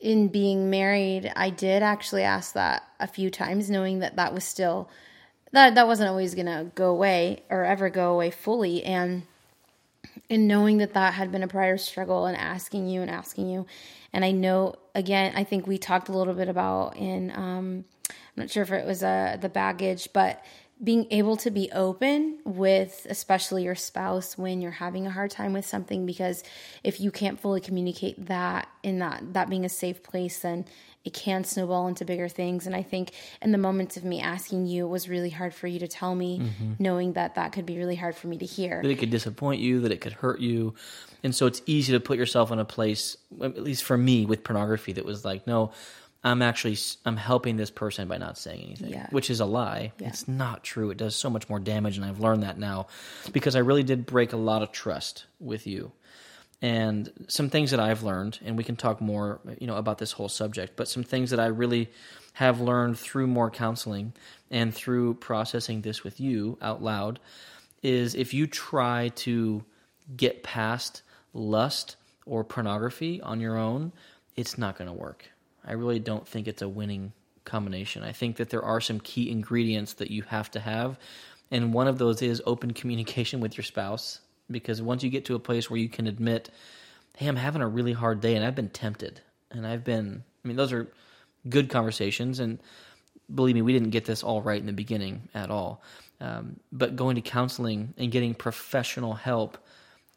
in 0.00 0.28
being 0.28 0.68
married, 0.68 1.32
I 1.34 1.48
did 1.48 1.82
actually 1.82 2.22
ask 2.22 2.52
that 2.52 2.84
a 3.00 3.06
few 3.06 3.30
times, 3.30 3.70
knowing 3.70 4.00
that 4.00 4.16
that 4.16 4.34
was 4.34 4.44
still 4.44 4.90
that 5.54 5.76
that 5.76 5.86
wasn't 5.86 6.10
always 6.10 6.34
gonna 6.34 6.70
go 6.74 6.90
away 6.90 7.42
or 7.48 7.64
ever 7.64 7.88
go 7.88 8.12
away 8.12 8.30
fully, 8.30 8.84
and 8.84 9.22
and 10.28 10.46
knowing 10.46 10.78
that 10.78 10.94
that 10.94 11.14
had 11.14 11.32
been 11.32 11.42
a 11.42 11.48
prior 11.48 11.78
struggle, 11.78 12.26
and 12.26 12.36
asking 12.36 12.88
you 12.88 13.00
and 13.02 13.10
asking 13.10 13.48
you, 13.48 13.66
and 14.12 14.24
I 14.24 14.32
know 14.32 14.74
again, 14.94 15.32
I 15.34 15.44
think 15.44 15.66
we 15.66 15.78
talked 15.78 16.08
a 16.08 16.12
little 16.12 16.34
bit 16.34 16.48
about 16.48 16.96
in 16.96 17.30
um, 17.30 17.84
I'm 18.10 18.16
not 18.36 18.50
sure 18.50 18.62
if 18.62 18.72
it 18.72 18.86
was 18.86 19.02
uh, 19.02 19.38
the 19.40 19.48
baggage, 19.48 20.08
but 20.12 20.42
being 20.82 21.06
able 21.10 21.36
to 21.36 21.50
be 21.50 21.70
open 21.72 22.38
with 22.44 23.06
especially 23.08 23.62
your 23.62 23.76
spouse 23.76 24.36
when 24.36 24.60
you're 24.60 24.72
having 24.72 25.06
a 25.06 25.10
hard 25.10 25.30
time 25.30 25.52
with 25.52 25.64
something 25.64 26.04
because 26.04 26.42
if 26.82 27.00
you 27.00 27.12
can't 27.12 27.38
fully 27.38 27.60
communicate 27.60 28.26
that 28.26 28.68
in 28.82 28.98
that 28.98 29.22
that 29.34 29.48
being 29.48 29.64
a 29.64 29.68
safe 29.68 30.02
place 30.02 30.40
then 30.40 30.64
it 31.04 31.12
can 31.12 31.44
snowball 31.44 31.86
into 31.86 32.04
bigger 32.04 32.28
things 32.28 32.66
and 32.66 32.74
i 32.74 32.82
think 32.82 33.10
in 33.42 33.52
the 33.52 33.58
moments 33.58 33.96
of 33.96 34.04
me 34.04 34.20
asking 34.20 34.66
you 34.66 34.86
it 34.86 34.88
was 34.88 35.08
really 35.08 35.30
hard 35.30 35.54
for 35.54 35.66
you 35.66 35.78
to 35.78 35.88
tell 35.88 36.14
me 36.14 36.40
mm-hmm. 36.40 36.72
knowing 36.78 37.12
that 37.14 37.34
that 37.34 37.52
could 37.52 37.66
be 37.66 37.78
really 37.78 37.96
hard 37.96 38.14
for 38.14 38.26
me 38.26 38.38
to 38.38 38.46
hear 38.46 38.82
That 38.82 38.90
it 38.90 38.98
could 38.98 39.10
disappoint 39.10 39.60
you, 39.60 39.80
that 39.80 39.92
it 39.92 40.00
could 40.00 40.12
hurt 40.12 40.40
you. 40.40 40.74
And 41.22 41.34
so 41.34 41.46
it's 41.46 41.62
easy 41.66 41.92
to 41.92 42.00
put 42.00 42.18
yourself 42.18 42.50
in 42.50 42.58
a 42.58 42.64
place, 42.64 43.16
at 43.40 43.62
least 43.62 43.84
for 43.84 43.96
me 43.96 44.26
with 44.26 44.44
pornography, 44.44 44.92
that 44.92 45.04
was 45.04 45.24
like, 45.24 45.46
no, 45.46 45.72
I'm 46.22 46.42
actually 46.42 46.76
I'm 47.04 47.16
helping 47.16 47.56
this 47.56 47.70
person 47.70 48.08
by 48.08 48.18
not 48.18 48.38
saying 48.38 48.64
anything, 48.64 48.90
Yeah. 48.90 49.06
which 49.10 49.30
is 49.30 49.40
a 49.40 49.44
lie. 49.44 49.92
Yeah. 49.98 50.08
It's 50.08 50.26
not 50.26 50.64
true. 50.64 50.90
It 50.90 50.96
does 50.96 51.14
so 51.14 51.30
much 51.30 51.48
more 51.48 51.60
damage, 51.60 51.96
and 51.96 52.04
I've 52.04 52.20
learned 52.20 52.42
that 52.42 52.58
now 52.58 52.86
because 53.32 53.56
I 53.56 53.60
really 53.60 53.82
did 53.82 54.06
break 54.06 54.32
a 54.32 54.38
lot 54.38 54.62
of 54.62 54.72
trust 54.72 55.26
with 55.40 55.66
you. 55.66 55.92
And 56.62 57.12
some 57.28 57.50
things 57.50 57.72
that 57.72 57.80
I've 57.80 58.02
learned, 58.02 58.38
and 58.44 58.56
we 58.56 58.64
can 58.64 58.76
talk 58.76 59.00
more, 59.00 59.40
you 59.60 59.66
know, 59.66 59.76
about 59.76 59.98
this 59.98 60.12
whole 60.12 60.28
subject. 60.28 60.76
But 60.76 60.88
some 60.88 61.02
things 61.02 61.30
that 61.30 61.40
I 61.40 61.46
really 61.46 61.90
have 62.34 62.60
learned 62.60 62.98
through 62.98 63.26
more 63.26 63.50
counseling 63.50 64.12
and 64.50 64.74
through 64.74 65.14
processing 65.14 65.82
this 65.82 66.02
with 66.02 66.20
you 66.20 66.58
out 66.62 66.82
loud 66.82 67.20
is 67.82 68.14
if 68.14 68.32
you 68.32 68.46
try 68.46 69.08
to 69.14 69.62
get 70.16 70.42
past 70.42 71.02
lust 71.32 71.96
or 72.26 72.42
pornography 72.42 73.20
on 73.20 73.40
your 73.40 73.58
own, 73.58 73.92
it's 74.36 74.56
not 74.56 74.76
going 74.78 74.88
to 74.88 74.94
work. 74.94 75.28
I 75.64 75.72
really 75.72 75.98
don't 75.98 76.26
think 76.26 76.48
it's 76.48 76.62
a 76.62 76.68
winning 76.68 77.12
combination. 77.44 78.02
I 78.02 78.12
think 78.12 78.36
that 78.36 78.50
there 78.50 78.64
are 78.64 78.80
some 78.80 79.00
key 79.00 79.30
ingredients 79.30 79.94
that 79.94 80.10
you 80.10 80.22
have 80.22 80.50
to 80.52 80.60
have, 80.60 80.98
and 81.50 81.74
one 81.74 81.88
of 81.88 81.98
those 81.98 82.22
is 82.22 82.42
open 82.46 82.72
communication 82.72 83.40
with 83.40 83.56
your 83.56 83.64
spouse. 83.64 84.20
Because 84.50 84.82
once 84.82 85.02
you 85.02 85.10
get 85.10 85.24
to 85.26 85.34
a 85.34 85.40
place 85.40 85.70
where 85.70 85.80
you 85.80 85.88
can 85.88 86.06
admit, 86.06 86.50
hey, 87.16 87.26
I'm 87.26 87.36
having 87.36 87.62
a 87.62 87.68
really 87.68 87.92
hard 87.92 88.20
day 88.20 88.34
and 88.36 88.44
I've 88.44 88.54
been 88.54 88.68
tempted, 88.68 89.20
and 89.50 89.66
I've 89.66 89.84
been, 89.84 90.24
I 90.44 90.48
mean, 90.48 90.56
those 90.56 90.72
are 90.72 90.88
good 91.48 91.68
conversations, 91.70 92.40
and 92.40 92.58
believe 93.32 93.54
me, 93.54 93.62
we 93.62 93.72
didn't 93.72 93.90
get 93.90 94.04
this 94.04 94.22
all 94.22 94.42
right 94.42 94.60
in 94.60 94.66
the 94.66 94.72
beginning 94.72 95.28
at 95.34 95.50
all. 95.50 95.82
Um, 96.20 96.60
but 96.72 96.96
going 96.96 97.16
to 97.16 97.20
counseling 97.20 97.94
and 97.98 98.10
getting 98.12 98.34
professional 98.34 99.14
help, 99.14 99.58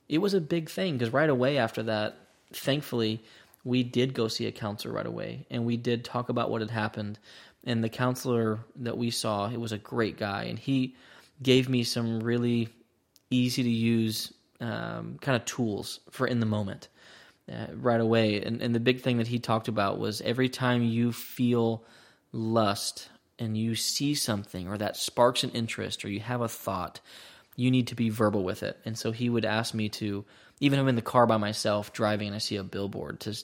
it 0.07 0.19
was 0.19 0.33
a 0.33 0.41
big 0.41 0.69
thing 0.69 0.93
because 0.97 1.13
right 1.13 1.29
away 1.29 1.57
after 1.57 1.83
that, 1.83 2.17
thankfully, 2.53 3.23
we 3.63 3.83
did 3.83 4.13
go 4.13 4.27
see 4.27 4.45
a 4.45 4.51
counselor 4.51 4.93
right 4.93 5.05
away 5.05 5.45
and 5.49 5.65
we 5.65 5.75
did 5.75 6.05
talk 6.05 6.29
about 6.29 6.49
what 6.49 6.61
had 6.61 6.71
happened. 6.71 7.19
And 7.65 7.83
the 7.83 7.89
counselor 7.89 8.59
that 8.77 8.97
we 8.97 9.11
saw, 9.11 9.49
it 9.49 9.59
was 9.59 9.73
a 9.73 9.77
great 9.77 10.17
guy, 10.17 10.43
and 10.43 10.57
he 10.57 10.95
gave 11.41 11.67
me 11.67 11.83
some 11.83 12.21
really 12.21 12.69
easy 13.29 13.63
to 13.63 13.69
use 13.69 14.33
um, 14.59 15.17
kind 15.21 15.35
of 15.35 15.45
tools 15.45 15.99
for 16.09 16.27
in 16.27 16.39
the 16.39 16.45
moment 16.45 16.87
uh, 17.51 17.67
right 17.73 18.01
away. 18.01 18.41
And, 18.41 18.61
and 18.61 18.73
the 18.73 18.79
big 18.79 19.01
thing 19.01 19.17
that 19.17 19.27
he 19.27 19.39
talked 19.39 19.67
about 19.67 19.99
was 19.99 20.21
every 20.21 20.49
time 20.49 20.83
you 20.83 21.11
feel 21.11 21.83
lust 22.31 23.09
and 23.39 23.57
you 23.57 23.75
see 23.75 24.15
something 24.15 24.67
or 24.67 24.77
that 24.77 24.97
sparks 24.97 25.43
an 25.43 25.51
interest 25.51 26.03
or 26.03 26.09
you 26.09 26.19
have 26.19 26.41
a 26.41 26.47
thought, 26.47 26.99
you 27.55 27.71
need 27.71 27.87
to 27.87 27.95
be 27.95 28.09
verbal 28.09 28.43
with 28.43 28.63
it. 28.63 28.77
And 28.85 28.97
so 28.97 29.11
he 29.11 29.29
would 29.29 29.45
ask 29.45 29.73
me 29.73 29.89
to, 29.89 30.25
even 30.59 30.79
if 30.79 30.83
I'm 30.83 30.89
in 30.89 30.95
the 30.95 31.01
car 31.01 31.25
by 31.25 31.37
myself 31.37 31.93
driving 31.93 32.27
and 32.27 32.35
I 32.35 32.39
see 32.39 32.55
a 32.55 32.63
billboard, 32.63 33.19
to 33.21 33.35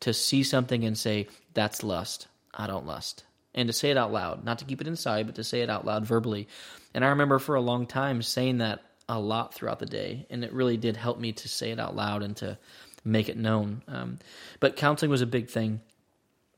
to 0.00 0.14
see 0.14 0.42
something 0.42 0.84
and 0.84 0.96
say, 0.96 1.28
"That's 1.52 1.82
lust. 1.82 2.28
I 2.54 2.66
don't 2.66 2.86
lust," 2.86 3.24
and 3.54 3.68
to 3.68 3.72
say 3.72 3.90
it 3.90 3.96
out 3.96 4.12
loud, 4.12 4.44
not 4.44 4.58
to 4.60 4.64
keep 4.64 4.80
it 4.80 4.86
inside, 4.86 5.26
but 5.26 5.34
to 5.36 5.44
say 5.44 5.62
it 5.62 5.70
out 5.70 5.84
loud 5.84 6.06
verbally. 6.06 6.48
And 6.94 7.04
I 7.04 7.08
remember 7.08 7.38
for 7.38 7.56
a 7.56 7.60
long 7.60 7.86
time 7.86 8.22
saying 8.22 8.58
that 8.58 8.82
a 9.10 9.18
lot 9.18 9.54
throughout 9.54 9.78
the 9.78 9.86
day, 9.86 10.26
and 10.30 10.44
it 10.44 10.52
really 10.52 10.76
did 10.76 10.96
help 10.96 11.18
me 11.18 11.32
to 11.32 11.48
say 11.48 11.70
it 11.70 11.80
out 11.80 11.96
loud 11.96 12.22
and 12.22 12.36
to 12.38 12.58
make 13.04 13.28
it 13.28 13.36
known. 13.36 13.82
Um, 13.88 14.18
but 14.60 14.76
counseling 14.76 15.10
was 15.10 15.22
a 15.22 15.26
big 15.26 15.48
thing 15.48 15.80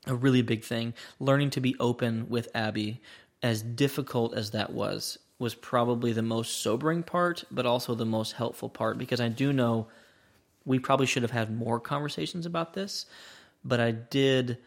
a 0.05 0.15
really 0.15 0.41
big 0.41 0.63
thing. 0.63 0.93
Learning 1.19 1.49
to 1.51 1.61
be 1.61 1.75
open 1.79 2.29
with 2.29 2.49
Abby, 2.53 3.01
as 3.41 3.61
difficult 3.61 4.33
as 4.33 4.51
that 4.51 4.71
was, 4.71 5.19
was 5.39 5.55
probably 5.55 6.13
the 6.13 6.21
most 6.21 6.61
sobering 6.61 7.03
part, 7.03 7.43
but 7.51 7.65
also 7.65 7.95
the 7.95 8.05
most 8.05 8.33
helpful 8.33 8.69
part 8.69 8.97
because 8.97 9.19
I 9.19 9.29
do 9.29 9.51
know 9.51 9.87
we 10.65 10.79
probably 10.79 11.05
should 11.05 11.23
have 11.23 11.31
had 11.31 11.55
more 11.55 11.79
conversations 11.79 12.45
about 12.45 12.73
this, 12.73 13.05
but 13.65 13.79
I 13.79 13.91
did 13.91 14.57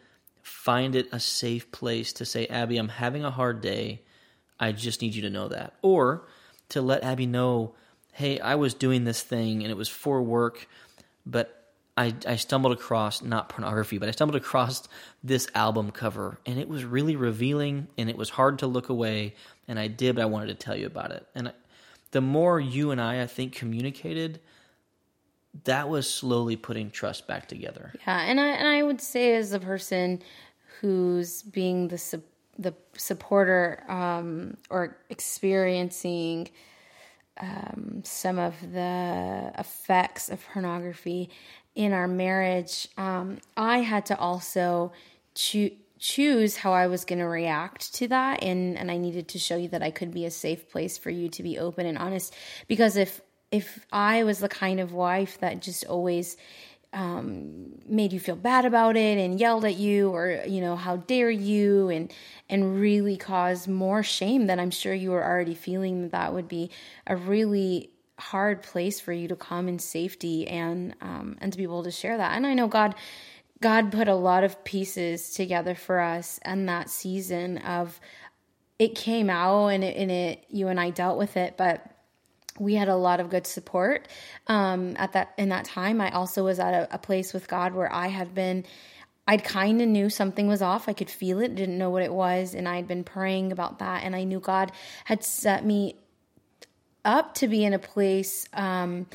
find 0.43 0.95
it 0.95 1.07
a 1.11 1.19
safe 1.19 1.71
place 1.71 2.13
to 2.13 2.25
say, 2.25 2.45
Abby, 2.47 2.77
I'm 2.77 2.89
having 2.89 3.23
a 3.23 3.31
hard 3.31 3.61
day. 3.61 4.01
I 4.59 4.71
just 4.71 5.01
need 5.01 5.15
you 5.15 5.23
to 5.23 5.29
know 5.29 5.47
that. 5.47 5.73
Or 5.81 6.27
to 6.69 6.81
let 6.81 7.03
Abby 7.03 7.25
know, 7.25 7.73
hey, 8.13 8.39
I 8.39 8.55
was 8.55 8.73
doing 8.73 9.03
this 9.03 9.21
thing 9.21 9.61
and 9.61 9.71
it 9.71 9.77
was 9.77 9.89
for 9.89 10.21
work, 10.21 10.67
but 11.25 11.57
I, 11.97 12.13
I 12.27 12.35
stumbled 12.35 12.73
across 12.73 13.23
not 13.23 13.49
pornography, 13.49 13.97
but 13.97 14.07
I 14.07 14.11
stumbled 14.11 14.35
across 14.35 14.87
this 15.23 15.47
album 15.55 15.89
cover, 15.91 16.39
and 16.45 16.59
it 16.59 16.69
was 16.69 16.85
really 16.85 17.15
revealing, 17.15 17.87
and 17.97 18.07
it 18.07 18.15
was 18.15 18.29
hard 18.29 18.59
to 18.59 18.67
look 18.67 18.89
away. 18.89 19.33
And 19.67 19.79
I 19.79 19.87
did, 19.87 20.15
but 20.15 20.21
I 20.21 20.25
wanted 20.25 20.47
to 20.47 20.53
tell 20.53 20.75
you 20.75 20.85
about 20.85 21.11
it. 21.11 21.25
And 21.33 21.47
I, 21.47 21.53
the 22.11 22.21
more 22.21 22.59
you 22.59 22.91
and 22.91 23.01
I, 23.01 23.23
I 23.23 23.25
think, 23.25 23.53
communicated, 23.53 24.39
that 25.63 25.89
was 25.89 26.07
slowly 26.07 26.55
putting 26.55 26.91
trust 26.91 27.27
back 27.27 27.47
together. 27.47 27.91
Yeah, 28.05 28.21
and 28.21 28.39
I 28.39 28.49
and 28.49 28.67
I 28.67 28.83
would 28.83 29.01
say 29.01 29.35
as 29.35 29.53
a 29.53 29.59
person 29.59 30.21
who's 30.79 31.41
being 31.41 31.87
the 31.87 31.97
su- 31.97 32.21
the 32.57 32.73
supporter 32.97 33.83
um, 33.87 34.57
or 34.69 34.97
experiencing 35.09 36.49
um, 37.39 38.01
some 38.03 38.39
of 38.39 38.55
the 38.73 39.51
effects 39.57 40.29
of 40.29 40.43
pornography 40.51 41.29
in 41.75 41.93
our 41.93 42.07
marriage, 42.07 42.87
um, 42.97 43.37
I 43.55 43.79
had 43.79 44.07
to 44.07 44.17
also 44.17 44.91
choo- 45.35 45.75
choose 45.99 46.57
how 46.57 46.73
I 46.73 46.87
was 46.87 47.05
going 47.05 47.19
to 47.19 47.27
react 47.27 47.93
to 47.95 48.07
that, 48.07 48.43
and 48.43 48.77
and 48.77 48.89
I 48.89 48.97
needed 48.97 49.27
to 49.29 49.39
show 49.39 49.55
you 49.55 49.67
that 49.69 49.83
I 49.83 49.91
could 49.91 50.11
be 50.11 50.25
a 50.25 50.31
safe 50.31 50.69
place 50.69 50.97
for 50.97 51.11
you 51.11 51.29
to 51.29 51.43
be 51.43 51.59
open 51.59 51.85
and 51.85 51.97
honest. 51.97 52.35
Because 52.67 52.97
if 52.97 53.21
if 53.51 53.85
I 53.91 54.23
was 54.23 54.39
the 54.39 54.49
kind 54.49 54.79
of 54.79 54.91
wife 54.91 55.39
that 55.39 55.61
just 55.61 55.85
always 55.85 56.35
um, 56.97 57.75
made 57.87 58.11
you 58.11 58.19
feel 58.19 58.35
bad 58.35 58.65
about 58.65 58.97
it 58.97 59.19
and 59.19 59.39
yelled 59.39 59.63
at 59.65 59.75
you 59.75 60.09
or 60.09 60.41
you 60.47 60.59
know 60.59 60.75
how 60.75 60.97
dare 60.97 61.29
you 61.29 61.89
and 61.89 62.11
and 62.49 62.81
really 62.81 63.15
cause 63.15 63.67
more 63.67 64.01
shame 64.01 64.47
than 64.47 64.59
I'm 64.59 64.71
sure 64.71 64.95
you 64.95 65.11
were 65.11 65.23
already 65.23 65.53
feeling 65.53 66.01
that 66.01 66.11
that 66.11 66.33
would 66.33 66.47
be 66.47 66.71
a 67.05 67.15
really 67.15 67.91
hard 68.17 68.63
place 68.63 68.99
for 68.99 69.13
you 69.13 69.27
to 69.27 69.35
come 69.35 69.67
in 69.67 69.77
safety 69.77 70.47
and 70.47 70.95
um, 71.01 71.37
and 71.39 71.51
to 71.51 71.57
be 71.57 71.63
able 71.63 71.83
to 71.83 71.91
share 71.91 72.17
that. 72.17 72.35
And 72.35 72.47
I 72.47 72.55
know 72.55 72.67
God 72.67 72.95
God 73.61 73.91
put 73.91 74.07
a 74.07 74.15
lot 74.15 74.43
of 74.43 74.63
pieces 74.63 75.35
together 75.35 75.75
for 75.75 75.99
us 75.99 76.39
and 76.41 76.67
that 76.67 76.89
season 76.89 77.59
of 77.59 77.99
it 78.79 78.95
came 78.95 79.29
out 79.29 79.67
and 79.67 79.83
it, 79.83 79.95
and 79.97 80.09
it 80.09 80.45
you 80.49 80.67
and 80.67 80.79
I 80.79 80.89
dealt 80.89 81.19
with 81.19 81.37
it 81.37 81.57
but 81.57 81.91
we 82.59 82.75
had 82.75 82.89
a 82.89 82.95
lot 82.95 83.19
of 83.19 83.29
good 83.29 83.47
support 83.47 84.07
um, 84.47 84.95
at 84.97 85.13
that 85.13 85.33
in 85.37 85.49
that 85.49 85.65
time. 85.65 86.01
I 86.01 86.11
also 86.11 86.43
was 86.43 86.59
at 86.59 86.73
a, 86.73 86.95
a 86.95 86.97
place 86.97 87.33
with 87.33 87.47
God 87.47 87.73
where 87.73 87.91
I 87.91 88.07
had 88.07 88.33
been. 88.33 88.65
I'd 89.29 89.43
kind 89.43 89.81
of 89.81 89.89
knew 89.89 90.09
something 90.09 90.47
was 90.47 90.61
off. 90.61 90.87
I 90.87 90.93
could 90.93 91.09
feel 91.09 91.41
it, 91.41 91.53
didn't 91.53 91.77
know 91.77 91.89
what 91.89 92.01
it 92.01 92.13
was, 92.13 92.55
and 92.55 92.67
I 92.67 92.77
had 92.77 92.87
been 92.87 93.03
praying 93.03 93.51
about 93.51 93.79
that. 93.79 94.03
And 94.03 94.15
I 94.15 94.23
knew 94.23 94.39
God 94.39 94.71
had 95.03 95.21
set 95.21 95.65
me 95.65 95.95
up 97.03 97.33
to 97.35 97.47
be 97.47 97.65
in 97.65 97.73
a 97.73 97.79
place, 97.79 98.47
um, 98.53 99.05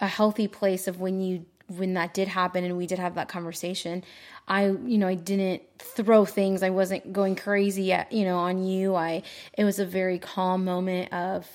a 0.00 0.06
healthy 0.06 0.48
place 0.48 0.86
of 0.86 1.00
when 1.00 1.20
you 1.20 1.46
when 1.68 1.94
that 1.94 2.12
did 2.12 2.28
happen 2.28 2.64
and 2.64 2.76
we 2.76 2.86
did 2.86 2.98
have 2.98 3.14
that 3.14 3.28
conversation. 3.28 4.04
I 4.48 4.66
you 4.66 4.98
know 4.98 5.08
I 5.08 5.14
didn't 5.14 5.62
throw 5.78 6.24
things. 6.24 6.62
I 6.62 6.70
wasn't 6.70 7.12
going 7.12 7.36
crazy 7.36 7.92
at 7.92 8.12
you 8.12 8.24
know 8.24 8.38
on 8.38 8.64
you. 8.64 8.94
I 8.94 9.22
it 9.56 9.64
was 9.64 9.78
a 9.78 9.86
very 9.86 10.18
calm 10.18 10.64
moment 10.64 11.12
of 11.12 11.48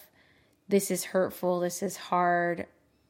this 0.68 0.92
is 0.92 1.04
hurtful, 1.06 1.60
this 1.60 1.82
is 1.82 1.98
hard, 1.98 2.66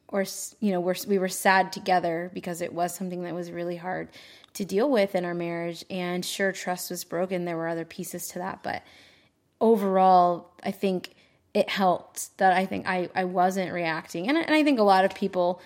or 0.08 0.26
you 0.60 0.72
know, 0.72 0.80
we're, 0.80 0.96
we 1.08 1.18
were 1.18 1.28
sad 1.28 1.72
together 1.72 2.32
because 2.34 2.62
it 2.62 2.74
was 2.74 2.96
something 2.96 3.24
that 3.24 3.34
was 3.34 3.52
really 3.52 3.76
hard 3.76 4.10
to 4.54 4.66
deal 4.66 4.90
with 4.90 5.16
in 5.16 5.26
our 5.26 5.34
marriage. 5.34 5.84
And 5.90 6.24
sure, 6.24 6.52
trust 6.52 6.90
was 6.90 7.04
broken. 7.04 7.46
There 7.46 7.58
were 7.58 7.68
other 7.68 7.86
pieces 7.86 8.28
to 8.30 8.40
that, 8.40 8.64
but 8.64 8.84
overall, 9.60 10.52
I 10.64 10.72
think 10.72 11.16
it 11.54 11.70
helped 11.70 12.38
that 12.38 12.54
I 12.54 12.66
think 12.66 12.88
I, 12.88 13.10
I 13.16 13.24
wasn't 13.24 13.74
reacting. 13.74 14.28
And, 14.28 14.38
and 14.38 14.54
I 14.54 14.64
think 14.64 14.80
a 14.80 14.84
lot 14.84 15.06
of 15.06 15.16
people 15.16 15.62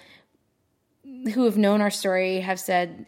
who 1.03 1.45
have 1.45 1.57
known 1.57 1.81
our 1.81 1.91
story 1.91 2.39
have 2.39 2.59
said, 2.59 3.07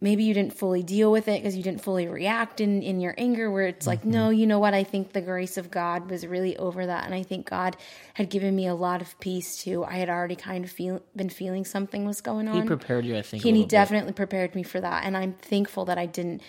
maybe 0.00 0.24
you 0.24 0.34
didn't 0.34 0.52
fully 0.54 0.82
deal 0.82 1.10
with 1.10 1.28
it 1.28 1.40
because 1.40 1.56
you 1.56 1.62
didn't 1.62 1.80
fully 1.80 2.08
react 2.08 2.60
in, 2.60 2.82
in 2.82 3.00
your 3.00 3.14
anger 3.16 3.50
where 3.50 3.66
it's 3.66 3.86
like 3.86 4.00
mm-hmm. 4.00 4.10
no 4.10 4.30
you 4.30 4.46
know 4.46 4.58
what 4.58 4.74
i 4.74 4.84
think 4.84 5.12
the 5.12 5.20
grace 5.20 5.56
of 5.56 5.70
god 5.70 6.10
was 6.10 6.26
really 6.26 6.56
over 6.56 6.86
that 6.86 7.04
and 7.04 7.14
i 7.14 7.22
think 7.22 7.48
god 7.48 7.76
had 8.14 8.28
given 8.28 8.54
me 8.54 8.66
a 8.66 8.74
lot 8.74 9.00
of 9.00 9.18
peace 9.20 9.56
too 9.56 9.84
i 9.84 9.94
had 9.94 10.08
already 10.08 10.36
kind 10.36 10.64
of 10.64 10.70
feel, 10.70 11.00
been 11.14 11.28
feeling 11.28 11.64
something 11.64 12.04
was 12.04 12.20
going 12.20 12.48
on 12.48 12.60
he 12.60 12.66
prepared 12.66 13.04
you 13.04 13.16
i 13.16 13.22
think 13.22 13.44
and 13.44 13.56
he 13.56 13.64
definitely 13.64 14.10
bit. 14.10 14.16
prepared 14.16 14.54
me 14.54 14.62
for 14.62 14.80
that 14.80 15.04
and 15.04 15.16
i'm 15.16 15.32
thankful 15.34 15.84
that 15.84 15.98
i 15.98 16.06
didn't 16.06 16.42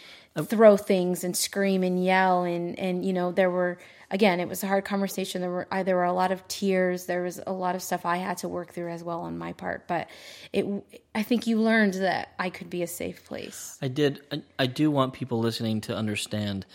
throw 0.43 0.75
things 0.75 1.23
and 1.23 1.37
scream 1.37 1.83
and 1.83 2.03
yell 2.03 2.43
and 2.43 2.77
and 2.77 3.05
you 3.05 3.13
know 3.13 3.31
there 3.31 3.49
were 3.49 3.77
again 4.15 4.39
it 4.39 4.48
was 4.48 4.63
a 4.63 4.67
hard 4.67 4.86
conversation. 4.86 5.41
There 5.41 5.51
were 5.51 5.67
there 5.84 5.95
were 5.95 6.05
a 6.05 6.13
lot 6.13 6.31
of 6.31 6.48
tears. 6.48 7.05
There 7.05 7.22
was 7.22 7.39
a 7.45 7.51
lot 7.51 7.75
of 7.75 7.84
stuff 7.84 8.05
i 8.05 8.17
had 8.17 8.38
to 8.39 8.48
work 8.48 8.72
through 8.72 8.89
as 8.89 9.03
well 9.03 9.22
on 9.22 9.38
my 9.38 9.53
part 9.53 9.88
but 9.88 10.07
it 10.53 10.65
i 11.13 11.22
think 11.22 11.45
you 11.45 11.60
learned 11.60 11.95
that 11.95 12.29
i 12.39 12.50
could 12.50 12.69
be 12.69 12.81
a 12.81 12.88
safe 12.88 13.25
place. 13.25 13.77
I 13.81 13.89
did. 13.89 14.22
I, 14.31 14.41
I 14.57 14.67
do 14.67 14.89
want 14.89 15.13
people 15.13 15.39
listening 15.39 15.81
to 15.81 15.95
understand 15.95 16.65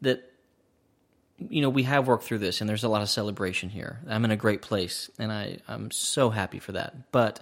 that 0.00 0.32
you 1.38 1.60
know 1.60 1.68
we 1.68 1.82
have 1.82 2.08
worked 2.08 2.24
through 2.24 2.38
this 2.38 2.60
and 2.60 2.68
there's 2.68 2.84
a 2.84 2.88
lot 2.88 3.02
of 3.02 3.10
celebration 3.10 3.68
here. 3.68 4.00
I'm 4.08 4.24
in 4.24 4.30
a 4.30 4.36
great 4.36 4.62
place 4.62 5.10
and 5.18 5.30
i 5.30 5.58
i'm 5.68 5.90
so 5.90 6.30
happy 6.30 6.58
for 6.58 6.72
that. 6.72 7.12
But 7.12 7.40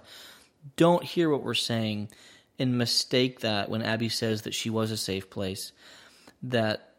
don't 0.75 1.03
hear 1.03 1.29
what 1.29 1.43
we're 1.43 1.53
saying 1.53 2.09
and 2.59 2.77
mistake 2.77 3.41
that 3.41 3.69
when 3.69 3.81
Abby 3.81 4.09
says 4.09 4.43
that 4.43 4.53
she 4.53 4.69
was 4.69 4.91
a 4.91 4.97
safe 4.97 5.29
place, 5.29 5.71
that 6.43 6.94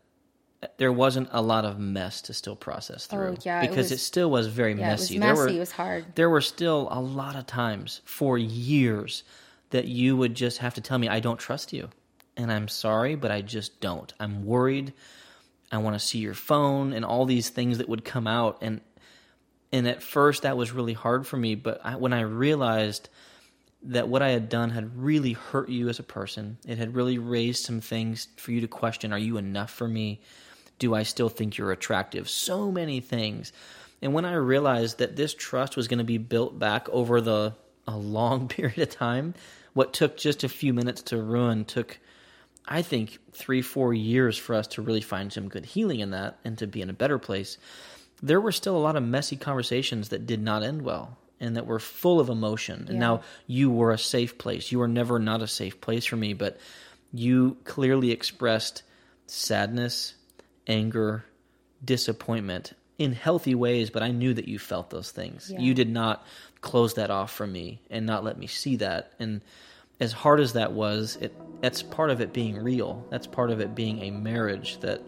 there 0.78 0.92
wasn't 0.92 1.28
a 1.32 1.42
lot 1.42 1.64
of 1.64 1.78
mess 1.78 2.22
to 2.22 2.34
still 2.34 2.56
process 2.56 3.08
oh, 3.10 3.16
through. 3.16 3.32
Oh, 3.32 3.42
yeah, 3.42 3.60
because 3.60 3.76
it, 3.76 3.78
was, 3.78 3.92
it, 3.92 3.98
still 3.98 4.30
was 4.30 4.46
very 4.46 4.72
yeah, 4.72 4.88
messy. 4.88 5.16
It 5.16 5.20
was 5.20 5.26
messy. 5.26 5.34
There 5.34 5.44
were, 5.44 5.48
it 5.48 5.58
was 5.58 5.72
hard. 5.72 6.04
There 6.14 6.30
were 6.30 6.40
still 6.40 6.88
a 6.90 7.00
lot 7.00 7.36
of 7.36 7.46
times 7.46 8.00
for 8.04 8.38
years 8.38 9.24
that 9.70 9.86
you 9.86 10.16
would 10.16 10.34
just 10.34 10.58
have 10.58 10.74
to 10.74 10.80
tell 10.80 10.98
me, 10.98 11.08
I 11.08 11.20
don't 11.20 11.38
trust 11.38 11.72
you. 11.72 11.90
And 12.36 12.52
I'm 12.52 12.68
sorry, 12.68 13.14
but 13.14 13.30
I 13.30 13.40
just 13.40 13.80
don't. 13.80 14.12
I'm 14.20 14.44
worried. 14.44 14.92
I 15.72 15.78
want 15.78 15.94
to 15.94 16.00
see 16.00 16.18
your 16.18 16.34
phone 16.34 16.92
and 16.92 17.04
all 17.04 17.24
these 17.24 17.48
things 17.48 17.78
that 17.78 17.88
would 17.88 18.04
come 18.04 18.26
out. 18.26 18.58
And 18.60 18.80
and 19.72 19.88
at 19.88 20.02
first 20.02 20.42
that 20.42 20.56
was 20.56 20.70
really 20.70 20.92
hard 20.92 21.26
for 21.26 21.36
me. 21.36 21.54
But 21.54 21.80
I, 21.84 21.96
when 21.96 22.12
I 22.12 22.20
realized– 22.20 23.08
that 23.82 24.08
what 24.08 24.22
I 24.22 24.30
had 24.30 24.48
done 24.48 24.70
had 24.70 24.96
really 24.96 25.32
hurt 25.32 25.68
you 25.68 25.88
as 25.88 25.98
a 25.98 26.04
person. 26.04 26.58
It 26.66 26.78
had 26.78 26.94
really 26.94 27.18
raised 27.18 27.64
some 27.64 27.80
things 27.80 28.28
for 28.36 28.52
you 28.52 28.60
to 28.60 28.68
question 28.68 29.12
Are 29.12 29.18
you 29.18 29.36
enough 29.36 29.70
for 29.70 29.88
me? 29.88 30.20
Do 30.78 30.94
I 30.94 31.04
still 31.04 31.28
think 31.28 31.56
you're 31.56 31.72
attractive? 31.72 32.28
So 32.28 32.70
many 32.70 33.00
things. 33.00 33.52
And 34.02 34.12
when 34.12 34.24
I 34.24 34.34
realized 34.34 34.98
that 34.98 35.16
this 35.16 35.34
trust 35.34 35.76
was 35.76 35.88
going 35.88 35.98
to 35.98 36.04
be 36.04 36.18
built 36.18 36.58
back 36.58 36.88
over 36.90 37.20
the 37.20 37.54
a 37.88 37.96
long 37.96 38.48
period 38.48 38.78
of 38.78 38.90
time, 38.90 39.34
what 39.72 39.92
took 39.92 40.16
just 40.16 40.44
a 40.44 40.48
few 40.48 40.74
minutes 40.74 41.02
to 41.02 41.22
ruin 41.22 41.64
took, 41.64 41.98
I 42.66 42.82
think, 42.82 43.18
three, 43.32 43.62
four 43.62 43.94
years 43.94 44.36
for 44.36 44.54
us 44.54 44.66
to 44.68 44.82
really 44.82 45.00
find 45.00 45.32
some 45.32 45.48
good 45.48 45.64
healing 45.64 46.00
in 46.00 46.10
that 46.10 46.38
and 46.44 46.58
to 46.58 46.66
be 46.66 46.82
in 46.82 46.90
a 46.90 46.94
better 46.94 47.18
place. 47.18 47.58
There 48.22 48.40
were 48.40 48.52
still 48.52 48.76
a 48.76 48.78
lot 48.78 48.96
of 48.96 49.02
messy 49.02 49.36
conversations 49.36 50.08
that 50.08 50.26
did 50.26 50.42
not 50.42 50.62
end 50.62 50.82
well 50.82 51.18
and 51.40 51.56
that 51.56 51.66
were 51.66 51.78
full 51.78 52.20
of 52.20 52.28
emotion. 52.28 52.86
And 52.88 52.98
now 52.98 53.22
you 53.46 53.70
were 53.70 53.92
a 53.92 53.98
safe 53.98 54.38
place. 54.38 54.72
You 54.72 54.78
were 54.78 54.88
never 54.88 55.18
not 55.18 55.42
a 55.42 55.46
safe 55.46 55.80
place 55.80 56.04
for 56.04 56.16
me, 56.16 56.32
but 56.32 56.58
you 57.12 57.56
clearly 57.64 58.10
expressed 58.10 58.82
sadness, 59.26 60.14
anger, 60.66 61.24
disappointment 61.84 62.72
in 62.98 63.12
healthy 63.12 63.54
ways, 63.54 63.90
but 63.90 64.02
I 64.02 64.10
knew 64.10 64.32
that 64.34 64.48
you 64.48 64.58
felt 64.58 64.90
those 64.90 65.10
things. 65.10 65.50
Yeah. 65.50 65.60
You 65.60 65.74
did 65.74 65.90
not 65.90 66.24
close 66.60 66.94
that 66.94 67.10
off 67.10 67.32
from 67.32 67.52
me 67.52 67.80
and 67.90 68.06
not 68.06 68.24
let 68.24 68.38
me 68.38 68.46
see 68.46 68.76
that. 68.76 69.12
And 69.18 69.42
as 70.00 70.12
hard 70.12 70.40
as 70.40 70.54
that 70.54 70.72
was, 70.72 71.16
it 71.20 71.34
that's 71.60 71.82
part 71.82 72.10
of 72.10 72.20
it 72.20 72.32
being 72.32 72.56
real. 72.56 73.06
That's 73.10 73.26
part 73.26 73.50
of 73.50 73.60
it 73.60 73.74
being 73.74 74.02
a 74.02 74.10
marriage 74.10 74.78
that 74.80 75.00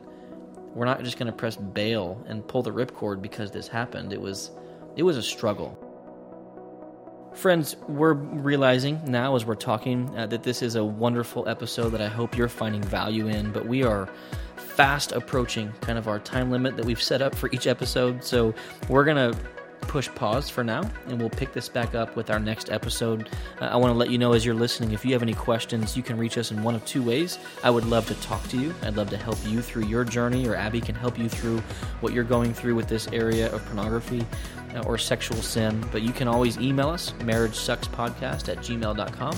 we're 0.75 0.87
not 0.87 1.03
just 1.03 1.19
going 1.19 1.27
to 1.27 1.33
press 1.33 1.57
bail 1.57 2.25
and 2.27 2.47
pull 2.47 2.63
the 2.63 2.71
ripcord 2.71 3.21
because 3.21 3.51
this 3.51 3.69
happened. 3.69 4.13
It 4.13 4.21
was 4.21 4.51
it 4.97 5.03
was 5.03 5.17
a 5.17 5.23
struggle. 5.23 5.79
Friends, 7.39 7.77
we're 7.87 8.15
realizing 8.15 9.01
now 9.07 9.37
as 9.37 9.45
we're 9.45 9.55
talking 9.55 10.13
uh, 10.19 10.27
that 10.27 10.43
this 10.43 10.61
is 10.61 10.75
a 10.75 10.83
wonderful 10.83 11.49
episode 11.49 11.91
that 11.91 12.01
I 12.01 12.09
hope 12.09 12.37
you're 12.37 12.49
finding 12.49 12.83
value 12.83 13.29
in, 13.29 13.53
but 13.53 13.65
we 13.65 13.85
are 13.85 14.09
fast 14.57 15.13
approaching 15.13 15.73
kind 15.81 15.99
of 15.99 16.09
our 16.09 16.19
time 16.19 16.51
limit 16.51 16.77
that 16.77 16.85
we've 16.85 17.01
set 17.01 17.23
up 17.23 17.37
for 17.37 17.49
each 17.53 17.69
episode. 17.69 18.25
So 18.25 18.53
we're 18.89 19.05
going 19.05 19.33
to 19.33 19.39
push 19.83 20.09
pause 20.17 20.51
for 20.51 20.65
now 20.65 20.83
and 21.07 21.21
we'll 21.21 21.31
pick 21.31 21.53
this 21.53 21.69
back 21.69 21.95
up 21.95 22.17
with 22.17 22.29
our 22.29 22.41
next 22.41 22.73
episode. 22.73 23.29
Uh, 23.61 23.67
I 23.67 23.77
want 23.77 23.93
to 23.93 23.97
let 23.97 24.11
you 24.11 24.19
know 24.19 24.33
as 24.33 24.45
you're 24.45 24.53
listening, 24.53 24.91
if 24.91 25.05
you 25.05 25.13
have 25.13 25.23
any 25.23 25.33
questions, 25.33 25.97
you 25.97 26.03
can 26.03 26.19
reach 26.19 26.39
us 26.39 26.51
in 26.51 26.65
one 26.65 26.75
of 26.75 26.85
two 26.85 27.05
ways. 27.05 27.39
I 27.63 27.71
would 27.71 27.85
love 27.85 28.07
to 28.09 28.15
talk 28.15 28.43
to 28.49 28.59
you. 28.59 28.75
I'd 28.83 28.97
love 28.97 29.11
to 29.11 29.17
help 29.17 29.39
you 29.47 29.63
through 29.63 29.85
your 29.85 30.03
journey, 30.03 30.49
or 30.49 30.57
Abby 30.57 30.81
can 30.81 30.97
help 30.97 31.17
you 31.17 31.29
through 31.29 31.59
what 32.01 32.13
you're 32.13 32.25
going 32.25 32.53
through 32.53 32.75
with 32.75 32.89
this 32.89 33.07
area 33.13 33.53
of 33.53 33.65
pornography 33.67 34.27
or 34.87 34.99
sexual 34.99 35.43
sin. 35.43 35.85
But 35.93 36.03
you 36.03 36.13
can 36.13 36.29
always 36.29 36.59
email 36.59 36.89
us, 36.89 37.13
marriage 37.25 37.55
sucks 37.55 37.89
podcast 37.89 38.49
at 38.49 38.59
gmail.com 38.59 39.37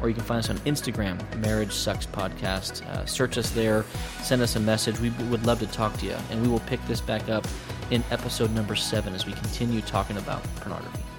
or 0.00 0.08
you 0.08 0.14
can 0.14 0.24
find 0.24 0.38
us 0.38 0.50
on 0.50 0.58
Instagram, 0.60 1.18
Marriage 1.38 1.72
Sucks 1.72 2.06
Podcast. 2.06 2.84
Uh, 2.86 3.04
search 3.06 3.38
us 3.38 3.50
there, 3.50 3.84
send 4.22 4.42
us 4.42 4.56
a 4.56 4.60
message. 4.60 4.98
We 4.98 5.10
would 5.28 5.44
love 5.46 5.58
to 5.60 5.66
talk 5.66 5.96
to 5.98 6.06
you, 6.06 6.16
and 6.30 6.42
we 6.42 6.48
will 6.48 6.60
pick 6.60 6.84
this 6.86 7.00
back 7.00 7.28
up 7.28 7.46
in 7.90 8.02
episode 8.10 8.50
number 8.52 8.76
seven 8.76 9.14
as 9.14 9.26
we 9.26 9.32
continue 9.32 9.80
talking 9.82 10.16
about 10.16 10.42
pornography. 10.56 11.09